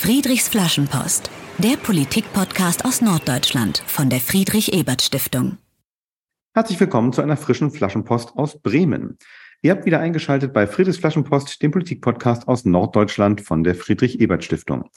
[0.00, 5.58] Friedrichs Flaschenpost, der Politik-Podcast aus Norddeutschland von der Friedrich-Ebert-Stiftung.
[6.54, 9.18] Herzlich willkommen zu einer frischen Flaschenpost aus Bremen.
[9.60, 14.88] Ihr habt wieder eingeschaltet bei Friedrichs Flaschenpost, dem Politik-Podcast aus Norddeutschland von der Friedrich-Ebert-Stiftung.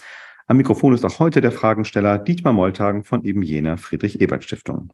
[0.45, 4.91] Am Mikrofon ist auch heute der Fragensteller Dietmar Moltagen von eben jener Friedrich-Ebert-Stiftung.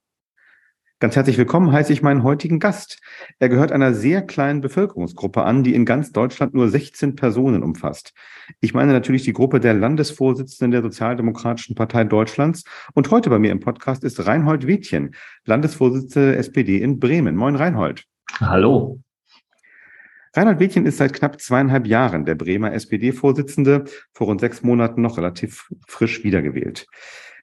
[1.00, 3.00] Ganz herzlich willkommen heiße ich meinen heutigen Gast.
[3.38, 8.14] Er gehört einer sehr kleinen Bevölkerungsgruppe an, die in ganz Deutschland nur 16 Personen umfasst.
[8.62, 12.64] Ich meine natürlich die Gruppe der Landesvorsitzenden der Sozialdemokratischen Partei Deutschlands.
[12.96, 15.14] Und heute bei mir im Podcast ist Reinhold Wädchen,
[15.46, 17.36] Landesvorsitzender der SPD in Bremen.
[17.36, 18.06] Moin, Reinhold.
[18.40, 19.00] Hallo.
[20.34, 25.18] Reinhold Wädchen ist seit knapp zweieinhalb Jahren der Bremer SPD-Vorsitzende, vor rund sechs Monaten noch
[25.18, 26.88] relativ frisch wiedergewählt.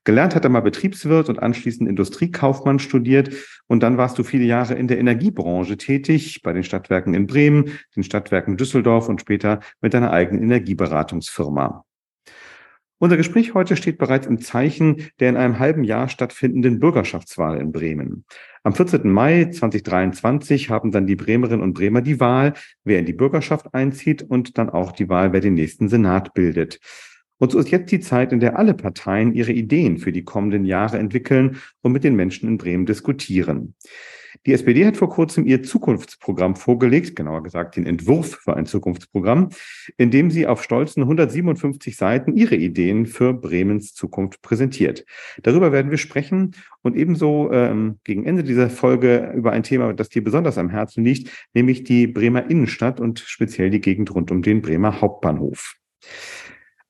[0.05, 3.31] Gelernt hat er mal Betriebswirt und anschließend Industriekaufmann studiert.
[3.67, 7.79] Und dann warst du viele Jahre in der Energiebranche tätig, bei den Stadtwerken in Bremen,
[7.97, 11.85] den Stadtwerken Düsseldorf und später mit deiner eigenen Energieberatungsfirma.
[12.99, 17.73] Unser Gespräch heute steht bereits im Zeichen der in einem halben Jahr stattfindenden Bürgerschaftswahl in
[17.73, 18.25] Bremen.
[18.63, 19.11] Am 14.
[19.11, 24.23] Mai 2023 haben dann die Bremerinnen und Bremer die Wahl, wer in die Bürgerschaft einzieht
[24.23, 26.79] und dann auch die Wahl, wer den nächsten Senat bildet.
[27.39, 30.65] Und so ist jetzt die Zeit, in der alle Parteien ihre Ideen für die kommenden
[30.65, 33.75] Jahre entwickeln und mit den Menschen in Bremen diskutieren.
[34.47, 39.51] Die SPD hat vor kurzem ihr Zukunftsprogramm vorgelegt, genauer gesagt den Entwurf für ein Zukunftsprogramm,
[39.97, 45.07] in dem sie auf stolzen 157 Seiten ihre Ideen für Bremens Zukunft präsentiert.
[45.43, 50.11] Darüber werden wir sprechen und ebenso ähm, gegen Ende dieser Folge über ein Thema, das
[50.11, 54.43] dir besonders am Herzen liegt, nämlich die Bremer Innenstadt und speziell die Gegend rund um
[54.43, 55.77] den Bremer Hauptbahnhof.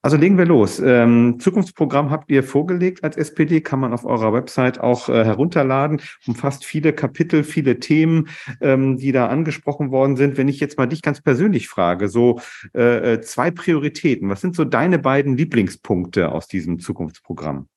[0.04, 0.82] Also legen wir los.
[0.84, 5.98] Ähm, Zukunftsprogramm habt ihr vorgelegt als SPD, kann man auf eurer Website auch äh, herunterladen,
[6.26, 8.28] umfasst viele Kapitel, viele Themen,
[8.60, 10.36] ähm, die da angesprochen worden sind.
[10.36, 12.38] Wenn ich jetzt mal dich ganz persönlich frage, so
[12.74, 17.68] äh, äh, zwei Prioritäten, was sind so deine beiden Lieblingspunkte aus diesem Zukunftsprogramm?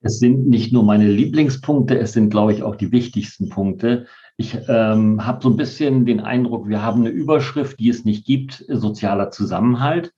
[0.00, 4.06] Es sind nicht nur meine Lieblingspunkte, es sind, glaube ich, auch die wichtigsten Punkte.
[4.38, 8.24] Ich ähm, habe so ein bisschen den Eindruck, wir haben eine Überschrift, die es nicht
[8.24, 10.14] gibt, sozialer Zusammenhalt.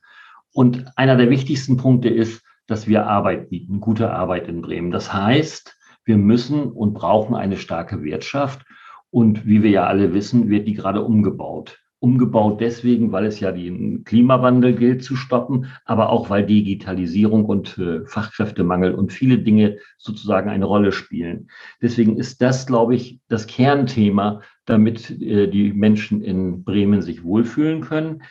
[0.53, 4.91] Und einer der wichtigsten Punkte ist, dass wir Arbeit bieten, gute Arbeit in Bremen.
[4.91, 8.65] Das heißt, wir müssen und brauchen eine starke Wirtschaft.
[9.11, 11.79] Und wie wir ja alle wissen, wird die gerade umgebaut.
[11.99, 17.79] Umgebaut deswegen, weil es ja den Klimawandel gilt zu stoppen, aber auch weil Digitalisierung und
[17.79, 21.49] äh, Fachkräftemangel und viele Dinge sozusagen eine Rolle spielen.
[21.81, 27.83] Deswegen ist das, glaube ich, das Kernthema, damit äh, die Menschen in Bremen sich wohlfühlen
[27.83, 28.23] können.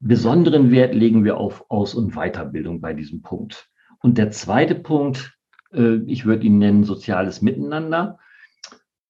[0.00, 3.68] Besonderen Wert legen wir auf Aus- und Weiterbildung bei diesem Punkt.
[4.02, 5.36] Und der zweite Punkt,
[5.72, 8.18] äh, ich würde ihn nennen soziales Miteinander.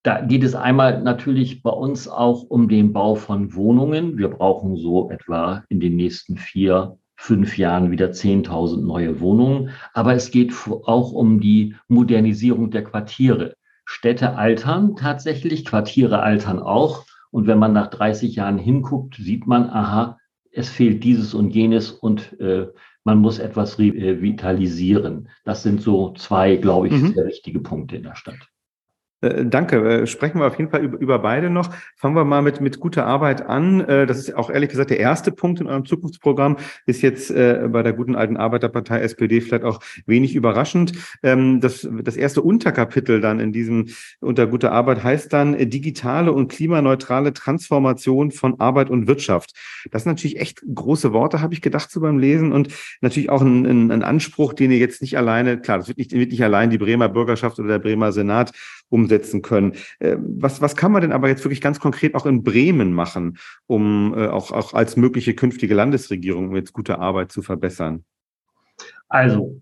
[0.05, 4.17] Da geht es einmal natürlich bei uns auch um den Bau von Wohnungen.
[4.19, 9.71] Wir brauchen so etwa in den nächsten vier, fünf Jahren wieder 10.000 neue Wohnungen.
[9.93, 13.57] Aber es geht auch um die Modernisierung der Quartiere.
[13.85, 17.05] Städte altern tatsächlich, Quartiere altern auch.
[17.33, 20.19] Und wenn man nach 30 Jahren hinguckt, sieht man, aha,
[20.57, 22.67] es fehlt dieses und jenes und äh,
[23.05, 25.29] man muss etwas revitalisieren.
[25.45, 27.13] Das sind so zwei, glaube ich, mhm.
[27.13, 28.49] sehr wichtige Punkte in der Stadt.
[29.23, 30.03] Äh, danke.
[30.03, 31.71] Äh, sprechen wir auf jeden Fall über, beide noch.
[31.97, 33.81] Fangen wir mal mit, mit guter Arbeit an.
[33.81, 36.57] Äh, das ist auch ehrlich gesagt der erste Punkt in eurem Zukunftsprogramm.
[36.87, 40.93] Ist jetzt bei der guten alten Arbeiterpartei SPD vielleicht auch wenig überraschend.
[41.23, 43.89] Ähm, das, das erste Unterkapitel dann in diesem
[44.21, 49.53] unter guter Arbeit heißt dann digitale und klimaneutrale Transformation von Arbeit und Wirtschaft.
[49.91, 52.69] Das sind natürlich echt große Worte, habe ich gedacht so beim Lesen und
[53.01, 56.13] natürlich auch ein, ein, ein Anspruch, den ihr jetzt nicht alleine, klar, das wird nicht,
[56.13, 58.53] wird nicht allein die Bremer Bürgerschaft oder der Bremer Senat
[58.89, 59.73] umsetzen können.
[59.99, 63.39] Äh, was, was kann man denn aber jetzt wirklich ganz konkret auch in Bremen machen,
[63.67, 68.05] um äh, auch, auch als mögliche künftige Landesregierung jetzt gute Arbeit zu verbessern?
[69.09, 69.59] Also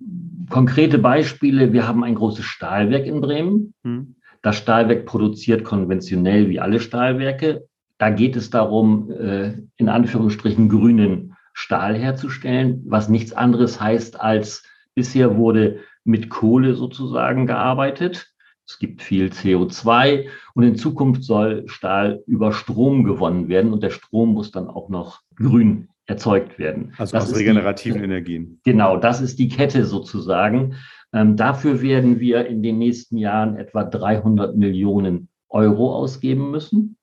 [0.51, 1.73] konkrete Beispiele.
[1.73, 3.75] Wir haben ein großes Stahlwerk in Bremen.
[3.85, 4.17] Hm.
[4.43, 7.67] Das Stahlwerk produziert konventionell wie alle Stahlwerke.
[7.99, 14.65] Da geht es darum, äh, in Anführungsstrichen grünen Stahl herzustellen, was nichts anderes heißt als
[14.95, 18.34] bisher wurde mit Kohle sozusagen gearbeitet.
[18.67, 23.91] Es gibt viel CO2 und in Zukunft soll Stahl über Strom gewonnen werden und der
[23.91, 26.93] Strom muss dann auch noch grün erzeugt werden.
[26.99, 28.61] Also das aus regenerativen die, Energien.
[28.65, 30.77] Genau, das ist die Kette sozusagen.
[31.13, 36.97] Ähm, dafür werden wir in den nächsten Jahren etwa 300 Millionen Euro ausgeben müssen.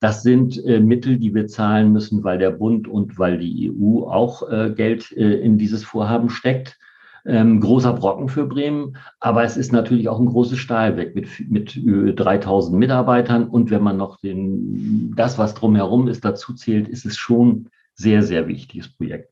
[0.00, 4.04] Das sind äh, Mittel, die wir zahlen müssen, weil der Bund und weil die EU
[4.04, 6.78] auch äh, Geld äh, in dieses Vorhaben steckt
[7.26, 11.80] ähm, großer Brocken für Bremen, aber es ist natürlich auch ein großes Stahlwerk mit, mit
[11.84, 17.16] 3000 Mitarbeitern und wenn man noch den, das, was drumherum ist, dazu zählt, ist es
[17.16, 19.30] schon sehr, sehr wichtiges Projekt.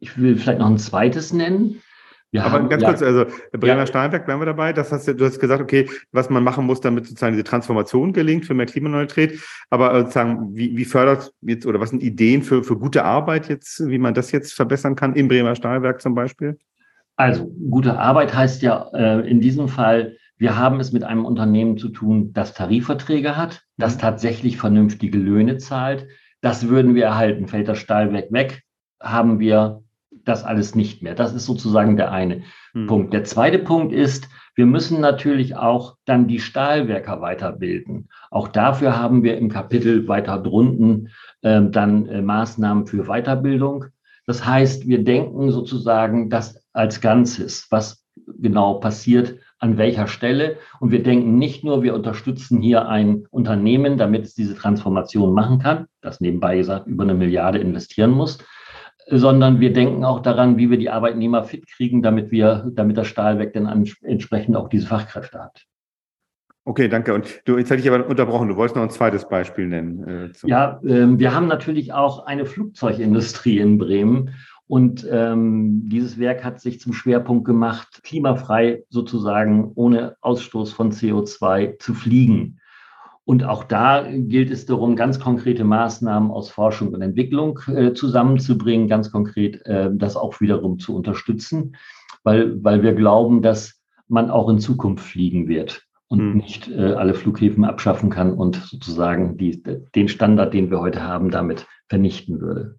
[0.00, 1.80] Ich will vielleicht noch ein zweites nennen.
[2.30, 4.74] Wir Aber haben, ganz ja, kurz, also Bremer ja, Stahlwerk, bleiben wir dabei.
[4.74, 8.12] Das hast du, du hast gesagt, okay, was man machen muss, damit sozusagen diese Transformation
[8.12, 9.42] gelingt für mehr Klimaneutralität.
[9.70, 13.48] Aber äh, sozusagen, wie, wie fördert jetzt oder was sind Ideen für, für gute Arbeit
[13.48, 16.58] jetzt, wie man das jetzt verbessern kann im Bremer Stahlwerk zum Beispiel?
[17.18, 21.76] Also gute Arbeit heißt ja äh, in diesem Fall, wir haben es mit einem Unternehmen
[21.76, 24.00] zu tun, das Tarifverträge hat, das mhm.
[24.00, 26.06] tatsächlich vernünftige Löhne zahlt.
[26.40, 27.48] Das würden wir erhalten.
[27.48, 28.62] Fällt das Stahlwerk weg,
[29.00, 29.82] haben wir
[30.24, 31.16] das alles nicht mehr.
[31.16, 32.42] Das ist sozusagen der eine
[32.72, 32.86] hm.
[32.86, 33.12] Punkt.
[33.12, 38.08] Der zweite Punkt ist, wir müssen natürlich auch dann die Stahlwerker weiterbilden.
[38.30, 41.08] Auch dafür haben wir im Kapitel weiter drunten
[41.42, 43.86] äh, dann äh, Maßnahmen für Weiterbildung.
[44.28, 50.58] Das heißt, wir denken sozusagen das als Ganzes, was genau passiert, an welcher Stelle.
[50.80, 55.60] Und wir denken nicht nur, wir unterstützen hier ein Unternehmen, damit es diese Transformation machen
[55.60, 58.36] kann, das nebenbei gesagt über eine Milliarde investieren muss,
[59.10, 63.06] sondern wir denken auch daran, wie wir die Arbeitnehmer fit kriegen, damit wir, damit das
[63.06, 65.64] Stahlwerk dann entsprechend auch diese Fachkräfte hat.
[66.68, 67.14] Okay, danke.
[67.14, 68.48] Und du, jetzt hatte ich aber unterbrochen.
[68.48, 70.06] Du wolltest noch ein zweites Beispiel nennen.
[70.06, 74.34] Äh, ja, ähm, wir haben natürlich auch eine Flugzeugindustrie in Bremen.
[74.66, 81.78] Und ähm, dieses Werk hat sich zum Schwerpunkt gemacht, klimafrei sozusagen ohne Ausstoß von CO2
[81.78, 82.60] zu fliegen.
[83.24, 88.88] Und auch da gilt es darum, ganz konkrete Maßnahmen aus Forschung und Entwicklung äh, zusammenzubringen,
[88.88, 91.76] ganz konkret äh, das auch wiederum zu unterstützen,
[92.24, 96.36] weil, weil wir glauben, dass man auch in Zukunft fliegen wird und hm.
[96.36, 101.30] nicht äh, alle Flughäfen abschaffen kann und sozusagen die, den Standard, den wir heute haben,
[101.30, 102.78] damit vernichten würde.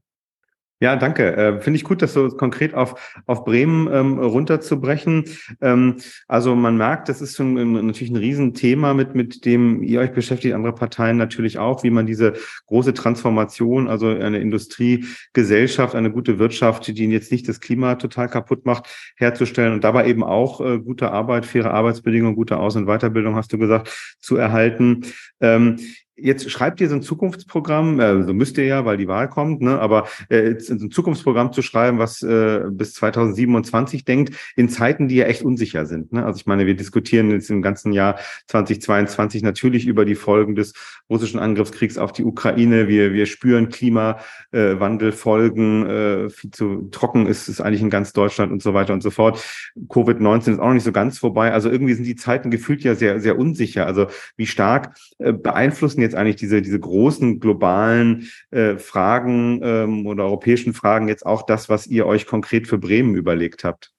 [0.82, 1.36] Ja, danke.
[1.36, 5.26] Äh, Finde ich gut, das so konkret auf, auf Bremen ähm, runterzubrechen.
[5.60, 5.98] Ähm,
[6.30, 10.14] also man merkt, das ist schon ein, natürlich ein Riesenthema, mit, mit dem ihr euch
[10.14, 12.34] beschäftigt, andere Parteien natürlich auch, wie man diese
[12.68, 18.66] große Transformation, also eine Industriegesellschaft, eine gute Wirtschaft, die jetzt nicht das Klima total kaputt
[18.66, 18.88] macht,
[19.18, 23.52] herzustellen und dabei eben auch äh, gute Arbeit, faire Arbeitsbedingungen, gute Aus- und Weiterbildung, hast
[23.52, 25.02] du gesagt, zu erhalten.
[25.42, 25.78] Ähm,
[26.22, 29.62] Jetzt schreibt ihr so ein Zukunftsprogramm, äh, so müsst ihr ja, weil die Wahl kommt,
[29.62, 29.80] ne?
[29.80, 35.26] aber äh, ein Zukunftsprogramm zu schreiben, was äh, bis 2027 denkt, in Zeiten, die ja
[35.26, 36.14] echt unsicher sind.
[36.14, 36.26] Ne?
[36.26, 38.18] Also ich meine, wir diskutieren jetzt im ganzen Jahr
[38.48, 40.74] 2022 natürlich über die Folgen des
[41.10, 42.88] russischen Angriffskriegs auf die Ukraine.
[42.88, 48.62] Wir, wir spüren Klimawandelfolgen, äh, viel zu trocken ist es eigentlich in ganz Deutschland und
[48.62, 49.44] so weiter und so fort.
[49.88, 51.54] Covid-19 ist auch noch nicht so ganz vorbei.
[51.54, 53.86] Also irgendwie sind die Zeiten gefühlt ja sehr, sehr unsicher.
[53.86, 60.08] Also wie stark äh, beeinflussen jetzt jetzt eigentlich diese, diese großen globalen äh, Fragen ähm,
[60.08, 63.92] oder europäischen Fragen jetzt auch das, was ihr euch konkret für Bremen überlegt habt?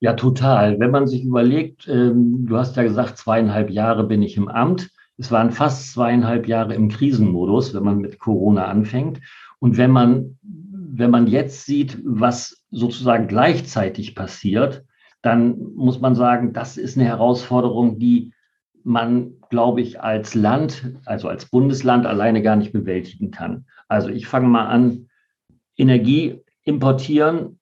[0.00, 0.78] Ja, total.
[0.78, 4.90] Wenn man sich überlegt, ähm, du hast ja gesagt, zweieinhalb Jahre bin ich im Amt.
[5.16, 9.20] Es waren fast zweieinhalb Jahre im Krisenmodus, wenn man mit Corona anfängt.
[9.58, 14.84] Und wenn man, wenn man jetzt sieht, was sozusagen gleichzeitig passiert,
[15.22, 18.32] dann muss man sagen, das ist eine Herausforderung, die
[18.86, 23.66] man, glaube ich, als Land, also als Bundesland alleine gar nicht bewältigen kann.
[23.88, 25.08] Also ich fange mal an,
[25.76, 27.58] Energie importieren,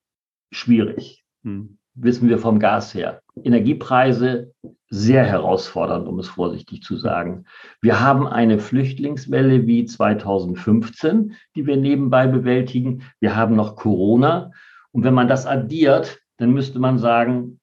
[0.51, 1.25] schwierig.
[1.43, 1.79] Hm.
[1.95, 3.21] Wissen wir vom Gas her.
[3.43, 4.53] Energiepreise
[4.89, 7.45] sehr herausfordernd, um es vorsichtig zu sagen.
[7.81, 13.03] Wir haben eine Flüchtlingswelle wie 2015, die wir nebenbei bewältigen.
[13.19, 14.51] Wir haben noch Corona.
[14.91, 17.59] Und wenn man das addiert, dann müsste man sagen,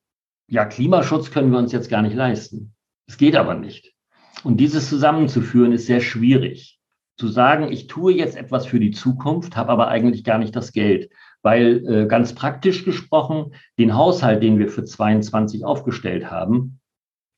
[0.49, 2.75] ja, Klimaschutz können wir uns jetzt gar nicht leisten.
[3.12, 3.92] Es geht aber nicht.
[4.42, 6.81] Und dieses zusammenzuführen ist sehr schwierig.
[7.19, 10.73] Zu sagen, ich tue jetzt etwas für die Zukunft, habe aber eigentlich gar nicht das
[10.73, 11.11] Geld,
[11.42, 16.81] weil äh, ganz praktisch gesprochen, den Haushalt, den wir für 22 aufgestellt haben,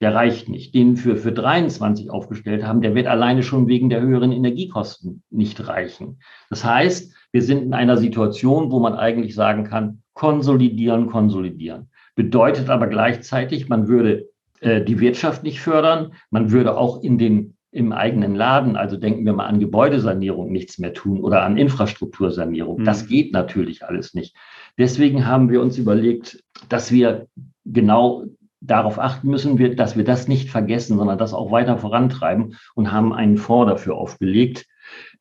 [0.00, 0.76] der reicht nicht.
[0.76, 5.66] Den wir für 23 aufgestellt haben, der wird alleine schon wegen der höheren Energiekosten nicht
[5.66, 6.21] reichen.
[6.50, 11.90] Das heißt, wir sind in einer Situation, wo man eigentlich sagen kann, konsolidieren, konsolidieren.
[12.14, 14.28] Bedeutet aber gleichzeitig, man würde
[14.62, 16.14] die Wirtschaft nicht fördern.
[16.30, 20.78] Man würde auch in den, im eigenen Laden, also denken wir mal an Gebäudesanierung, nichts
[20.78, 22.80] mehr tun oder an Infrastruktursanierung.
[22.80, 22.84] Mhm.
[22.84, 24.34] Das geht natürlich alles nicht.
[24.78, 27.26] Deswegen haben wir uns überlegt, dass wir
[27.64, 28.25] genau
[28.61, 33.12] darauf achten müssen, dass wir das nicht vergessen, sondern das auch weiter vorantreiben und haben
[33.12, 34.66] einen Fonds dafür aufgelegt,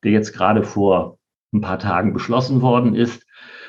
[0.02, 1.18] der jetzt gerade vor
[1.52, 3.26] ein paar Tagen beschlossen worden ist.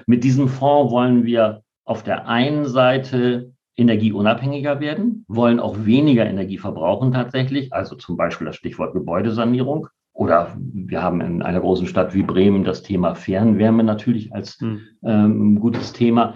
[0.07, 6.57] Mit diesem Fonds wollen wir auf der einen Seite energieunabhängiger werden, wollen auch weniger Energie
[6.57, 9.87] verbrauchen tatsächlich, also zum Beispiel das Stichwort Gebäudesanierung.
[10.13, 14.81] Oder wir haben in einer großen Stadt wie Bremen das Thema Fernwärme natürlich als hm.
[15.03, 16.35] ähm, gutes Thema.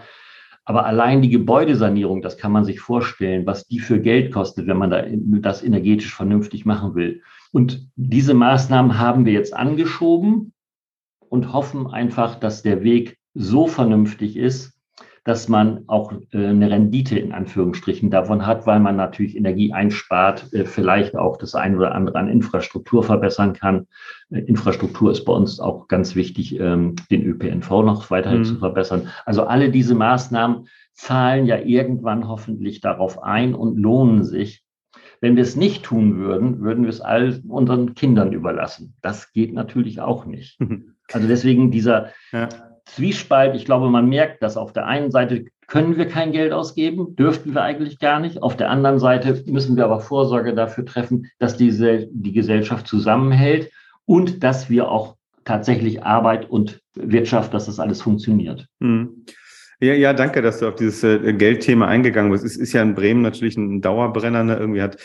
[0.65, 4.77] Aber allein die Gebäudesanierung, das kann man sich vorstellen, was die für Geld kostet, wenn
[4.77, 7.23] man da das energetisch vernünftig machen will.
[7.51, 10.53] Und diese Maßnahmen haben wir jetzt angeschoben
[11.29, 14.78] und hoffen einfach, dass der Weg so vernünftig ist,
[15.23, 20.53] dass man auch äh, eine Rendite in Anführungsstrichen davon hat, weil man natürlich Energie einspart,
[20.53, 23.87] äh, vielleicht auch das eine oder andere an Infrastruktur verbessern kann.
[24.31, 28.45] Äh, Infrastruktur ist bei uns auch ganz wichtig, ähm, den ÖPNV noch weiterhin mhm.
[28.45, 29.09] zu verbessern.
[29.25, 34.63] Also alle diese Maßnahmen zahlen ja irgendwann hoffentlich darauf ein und lohnen sich.
[35.21, 38.95] Wenn wir es nicht tun würden, würden wir es all unseren Kindern überlassen.
[39.01, 40.59] Das geht natürlich auch nicht.
[41.11, 42.49] Also deswegen dieser, ja.
[42.95, 43.55] Zwiespalt.
[43.55, 47.53] Ich glaube, man merkt, dass auf der einen Seite können wir kein Geld ausgeben, dürften
[47.53, 48.41] wir eigentlich gar nicht.
[48.41, 53.71] Auf der anderen Seite müssen wir aber Vorsorge dafür treffen, dass diese, die Gesellschaft zusammenhält
[54.05, 55.15] und dass wir auch
[55.45, 58.67] tatsächlich Arbeit und Wirtschaft, dass das alles funktioniert.
[58.81, 59.25] Hm.
[59.81, 62.43] Ja, ja, danke, dass du auf dieses äh, Geldthema eingegangen bist.
[62.43, 64.43] Es ist ja in Bremen natürlich ein Dauerbrenner.
[64.43, 64.57] Ne?
[64.57, 64.97] Irgendwie hat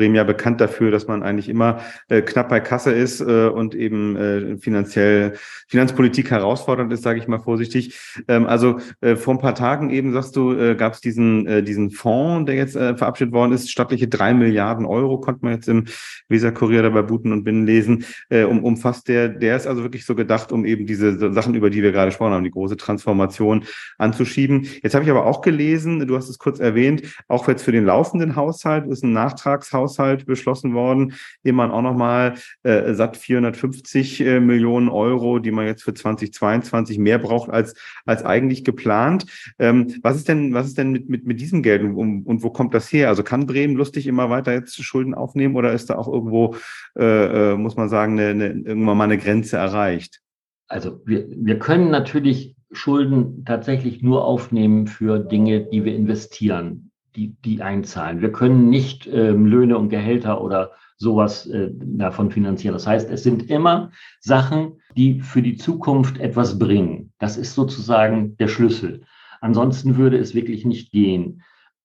[0.00, 3.74] Bremen ja bekannt dafür, dass man eigentlich immer äh, knapp bei Kasse ist äh, und
[3.74, 5.34] eben äh, finanziell
[5.68, 7.94] Finanzpolitik herausfordernd ist, sage ich mal vorsichtig.
[8.28, 11.62] Ähm, also äh, vor ein paar Tagen eben sagst du, äh, gab es diesen äh,
[11.62, 15.68] diesen Fonds, der jetzt äh, verabschiedet worden ist, stattliche drei Milliarden Euro konnte man jetzt
[15.68, 15.84] im
[16.28, 18.06] Weser Kurier dabei Buten und Binnen lesen.
[18.30, 21.68] Äh, um, umfasst der, der ist also wirklich so gedacht, um eben diese Sachen, über
[21.68, 23.64] die wir gerade gesprochen haben, die große Transformation
[23.98, 24.66] anzuschieben.
[24.82, 27.84] Jetzt habe ich aber auch gelesen, du hast es kurz erwähnt, auch jetzt für den
[27.84, 31.14] laufenden Haushalt ist ein Nachtragshaushalt Haushalt beschlossen worden,
[31.56, 37.18] man auch nochmal äh, satt 450 äh, Millionen Euro, die man jetzt für 2022 mehr
[37.18, 37.74] braucht als,
[38.06, 39.26] als eigentlich geplant.
[39.58, 42.50] Ähm, was ist denn, was ist denn mit, mit, mit diesem Geld und, und wo
[42.50, 43.08] kommt das her?
[43.08, 46.56] Also kann Bremen lustig immer weiter jetzt Schulden aufnehmen oder ist da auch irgendwo,
[46.98, 50.20] äh, äh muss man sagen, eine, eine, irgendwann mal eine Grenze erreicht?
[50.68, 57.34] Also wir, wir können natürlich Schulden tatsächlich nur aufnehmen für Dinge, die wir investieren die,
[57.44, 58.20] die einzahlen.
[58.20, 62.74] Wir können nicht ähm, Löhne und Gehälter oder sowas äh, davon finanzieren.
[62.74, 63.90] Das heißt, es sind immer
[64.20, 67.12] Sachen, die für die Zukunft etwas bringen.
[67.18, 69.02] Das ist sozusagen der Schlüssel.
[69.40, 71.42] Ansonsten würde es wirklich nicht gehen.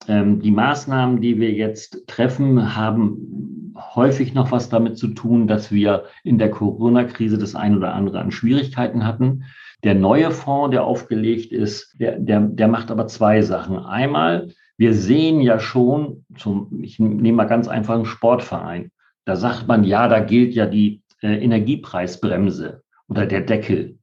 [0.08, 5.72] Ähm, die Maßnahmen, die wir jetzt treffen, haben häufig noch was damit zu tun, dass
[5.72, 9.46] wir in der Corona-Krise das ein oder andere an Schwierigkeiten hatten.
[9.84, 13.77] Der neue Fonds, der aufgelegt ist, der, der, der macht aber zwei Sachen.
[13.77, 18.91] Einmal wir sehen ja schon, zum, ich nehme mal ganz einfach einen Sportverein,
[19.25, 23.98] da sagt man, ja, da gilt ja die äh, Energiepreisbremse oder der Deckel.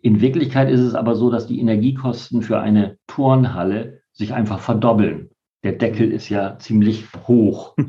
[0.00, 5.30] In Wirklichkeit ist es aber so, dass die Energiekosten für eine Turnhalle sich einfach verdoppeln.
[5.64, 7.76] Der Deckel ist ja ziemlich hoch.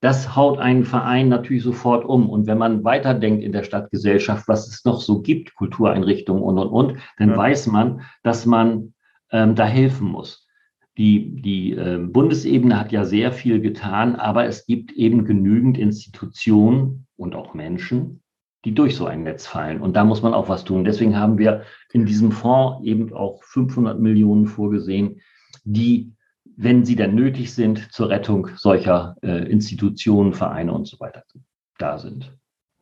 [0.00, 2.28] Das haut einen Verein natürlich sofort um.
[2.28, 6.68] Und wenn man weiterdenkt in der Stadtgesellschaft, was es noch so gibt, Kultureinrichtungen und, und,
[6.68, 7.36] und, dann ja.
[7.38, 8.92] weiß man, dass man
[9.30, 10.43] ähm, da helfen muss.
[10.96, 17.06] Die, die äh, Bundesebene hat ja sehr viel getan, aber es gibt eben genügend Institutionen
[17.16, 18.22] und auch Menschen,
[18.64, 19.80] die durch so ein Netz fallen.
[19.80, 20.84] Und da muss man auch was tun.
[20.84, 25.20] Deswegen haben wir in diesem Fonds eben auch 500 Millionen vorgesehen,
[25.64, 26.12] die,
[26.56, 31.24] wenn sie dann nötig sind, zur Rettung solcher äh, Institutionen, Vereine und so weiter
[31.78, 32.32] da sind.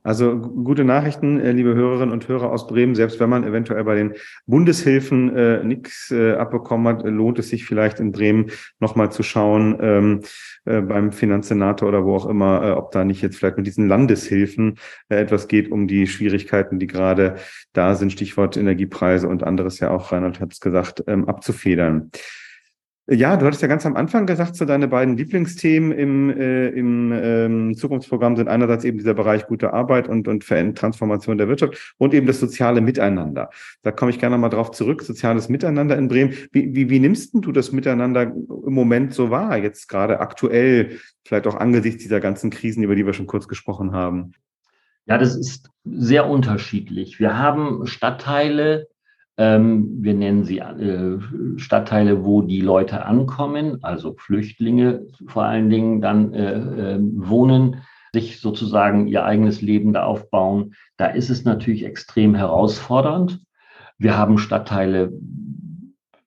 [0.05, 2.97] Also gute Nachrichten, äh, liebe Hörerinnen und Hörer aus Bremen.
[2.97, 4.15] Selbst wenn man eventuell bei den
[4.47, 9.79] Bundeshilfen äh, nichts äh, abbekommen hat, lohnt es sich vielleicht in Bremen nochmal zu schauen
[9.81, 10.21] ähm,
[10.65, 13.87] äh, beim Finanzsenator oder wo auch immer, äh, ob da nicht jetzt vielleicht mit diesen
[13.87, 14.79] Landeshilfen
[15.09, 17.37] äh, etwas geht, um die Schwierigkeiten, die gerade
[17.73, 22.11] da sind, Stichwort Energiepreise und anderes ja auch, Reinhard hat es gesagt, ähm, abzufedern.
[23.15, 27.13] Ja, du hattest ja ganz am Anfang gesagt, so deine beiden Lieblingsthemen im, äh, im
[27.13, 32.15] ähm, Zukunftsprogramm sind einerseits eben dieser Bereich gute Arbeit und, und Transformation der Wirtschaft und
[32.15, 33.51] eben das soziale Miteinander.
[33.83, 36.33] Da komme ich gerne mal drauf zurück, soziales Miteinander in Bremen.
[36.53, 41.47] Wie, wie, wie nimmst du das Miteinander im Moment so wahr, jetzt gerade aktuell, vielleicht
[41.47, 44.33] auch angesichts dieser ganzen Krisen, über die wir schon kurz gesprochen haben?
[45.05, 47.19] Ja, das ist sehr unterschiedlich.
[47.19, 48.87] Wir haben Stadtteile,
[49.43, 51.19] ähm, wir nennen sie äh,
[51.57, 57.83] Stadtteile, wo die Leute ankommen, also Flüchtlinge vor allen Dingen dann äh, äh, wohnen,
[58.13, 60.75] sich sozusagen ihr eigenes Leben da aufbauen.
[60.97, 63.41] Da ist es natürlich extrem herausfordernd.
[63.99, 65.13] Wir haben Stadtteile,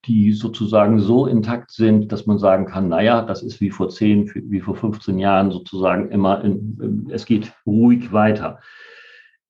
[0.05, 4.50] die sozusagen so intakt sind, dass man sagen kann, naja, das ist wie vor 10,
[4.50, 8.60] wie vor 15 Jahren sozusagen immer, in, es geht ruhig weiter.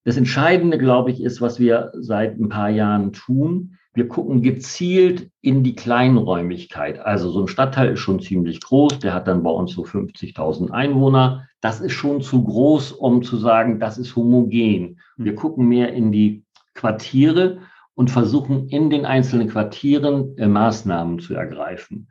[0.06, 3.78] Das Entscheidende, glaube ich, ist, was wir seit ein paar Jahren tun.
[3.96, 7.00] Wir gucken gezielt in die Kleinräumigkeit.
[7.00, 9.00] Also so ein Stadtteil ist schon ziemlich groß.
[9.00, 11.48] Der hat dann bei uns so 50.000 Einwohner.
[11.60, 15.00] Das ist schon zu groß, um zu sagen, das ist homogen.
[15.18, 15.38] Wir hm.
[15.38, 16.46] gucken mehr in die
[16.76, 17.62] Quartiere
[17.96, 22.10] und versuchen in den einzelnen Quartieren äh, Maßnahmen zu ergreifen.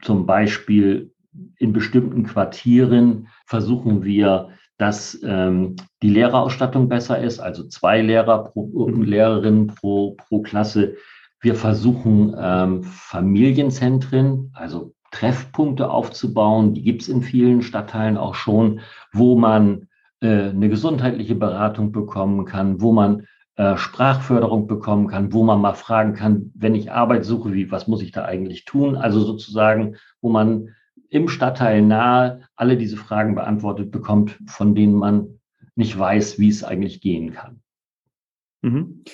[0.00, 1.12] Zum Beispiel
[1.58, 8.88] in bestimmten Quartieren versuchen wir dass ähm, die Lehrerausstattung besser ist, also zwei Lehrer pro
[8.88, 9.02] mhm.
[9.02, 10.96] Lehrerin pro, pro Klasse.
[11.40, 16.74] Wir versuchen ähm, Familienzentren, also Treffpunkte aufzubauen.
[16.74, 18.80] Die gibt es in vielen Stadtteilen auch schon,
[19.12, 19.88] wo man
[20.20, 25.74] äh, eine gesundheitliche Beratung bekommen kann, wo man äh, Sprachförderung bekommen kann, wo man mal
[25.74, 28.96] fragen kann, wenn ich Arbeit suche, wie, was muss ich da eigentlich tun?
[28.96, 30.74] Also sozusagen, wo man
[31.10, 35.40] im Stadtteil nahe alle diese Fragen beantwortet bekommt, von denen man
[35.74, 37.60] nicht weiß, wie es eigentlich gehen kann.
[38.62, 39.04] Mhm.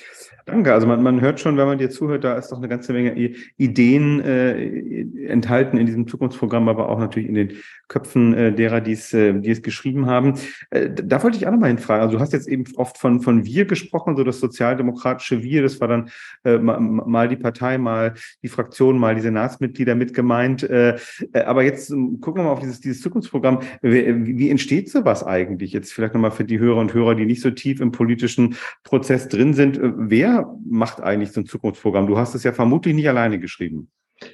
[0.45, 0.73] Danke.
[0.73, 3.15] Also man, man hört schon, wenn man dir zuhört, da ist doch eine ganze Menge
[3.57, 7.53] Ideen äh, enthalten in diesem Zukunftsprogramm, aber auch natürlich in den
[7.87, 10.33] Köpfen äh, derer, die es, äh, die es geschrieben haben.
[10.69, 12.01] Äh, da wollte ich auch nochmal hinfragen.
[12.03, 15.79] Also du hast jetzt eben oft von, von wir gesprochen, so das sozialdemokratische Wir, das
[15.79, 16.09] war dann
[16.43, 20.63] äh, mal die Partei, mal die Fraktion, mal die Senatsmitglieder mit gemeint.
[20.63, 20.97] Äh,
[21.31, 23.59] äh, aber jetzt ähm, gucken wir mal auf dieses, dieses Zukunftsprogramm.
[23.81, 25.71] Wie, wie entsteht sowas eigentlich?
[25.71, 29.29] Jetzt vielleicht nochmal für die Hörer und Hörer, die nicht so tief im politischen Prozess
[29.29, 29.77] drin sind.
[29.77, 29.91] Äh,
[30.33, 32.07] wer macht eigentlich so ein Zukunftsprogramm?
[32.07, 33.89] Du hast es ja vermutlich nicht alleine geschrieben.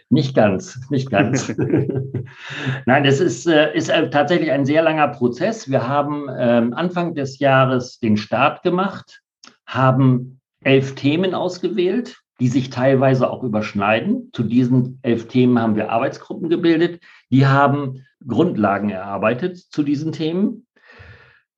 [0.10, 1.50] Nicht ganz, nicht ganz.
[2.86, 5.70] Nein, das ist, äh, ist äh, tatsächlich ein sehr langer Prozess.
[5.70, 9.22] Wir haben ähm, Anfang des Jahres den Start gemacht,
[9.66, 14.30] haben elf Themen ausgewählt, die sich teilweise auch überschneiden.
[14.34, 17.02] Zu diesen elf Themen haben wir Arbeitsgruppen gebildet.
[17.32, 20.68] Die haben Grundlagen erarbeitet zu diesen Themen.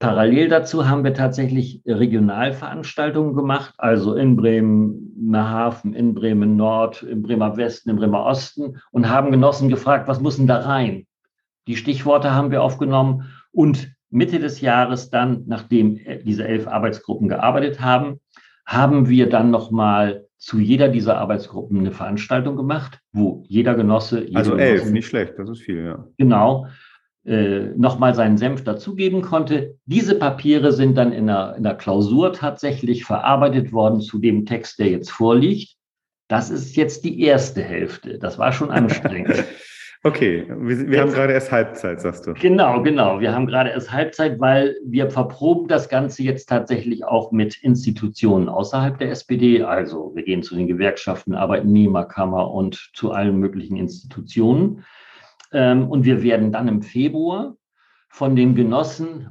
[0.01, 7.55] Parallel dazu haben wir tatsächlich Regionalveranstaltungen gemacht, also in Bremerhaven, in Bremen Nord, in Bremer
[7.55, 11.05] Westen, in Bremer Osten und haben Genossen gefragt, was muss denn da rein?
[11.67, 17.79] Die Stichworte haben wir aufgenommen und Mitte des Jahres dann, nachdem diese elf Arbeitsgruppen gearbeitet
[17.79, 18.19] haben,
[18.65, 24.27] haben wir dann nochmal zu jeder dieser Arbeitsgruppen eine Veranstaltung gemacht, wo jeder Genosse.
[24.33, 26.07] Also elf, Genosse, nicht schlecht, das ist viel, ja.
[26.17, 26.65] Genau
[27.25, 29.75] äh, nochmal seinen Senf dazugeben konnte.
[29.85, 34.79] Diese Papiere sind dann in der, in der Klausur tatsächlich verarbeitet worden zu dem Text,
[34.79, 35.75] der jetzt vorliegt.
[36.27, 38.17] Das ist jetzt die erste Hälfte.
[38.17, 39.43] Das war schon anstrengend.
[40.03, 42.33] Okay, wir, wir haben gerade erst Halbzeit, sagst du.
[42.33, 43.19] Genau, genau.
[43.19, 48.49] Wir haben gerade erst Halbzeit, weil wir verproben das Ganze jetzt tatsächlich auch mit Institutionen
[48.49, 49.61] außerhalb der SPD.
[49.61, 54.83] Also wir gehen zu den Gewerkschaften, Arbeitnehmerkammer und zu allen möglichen Institutionen.
[55.51, 57.55] Ähm, und wir werden dann im Februar
[58.09, 59.29] von den Genossen,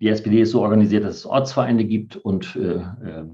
[0.00, 3.24] die SPD ist so organisiert, dass es Ortsvereine gibt und äh, äh,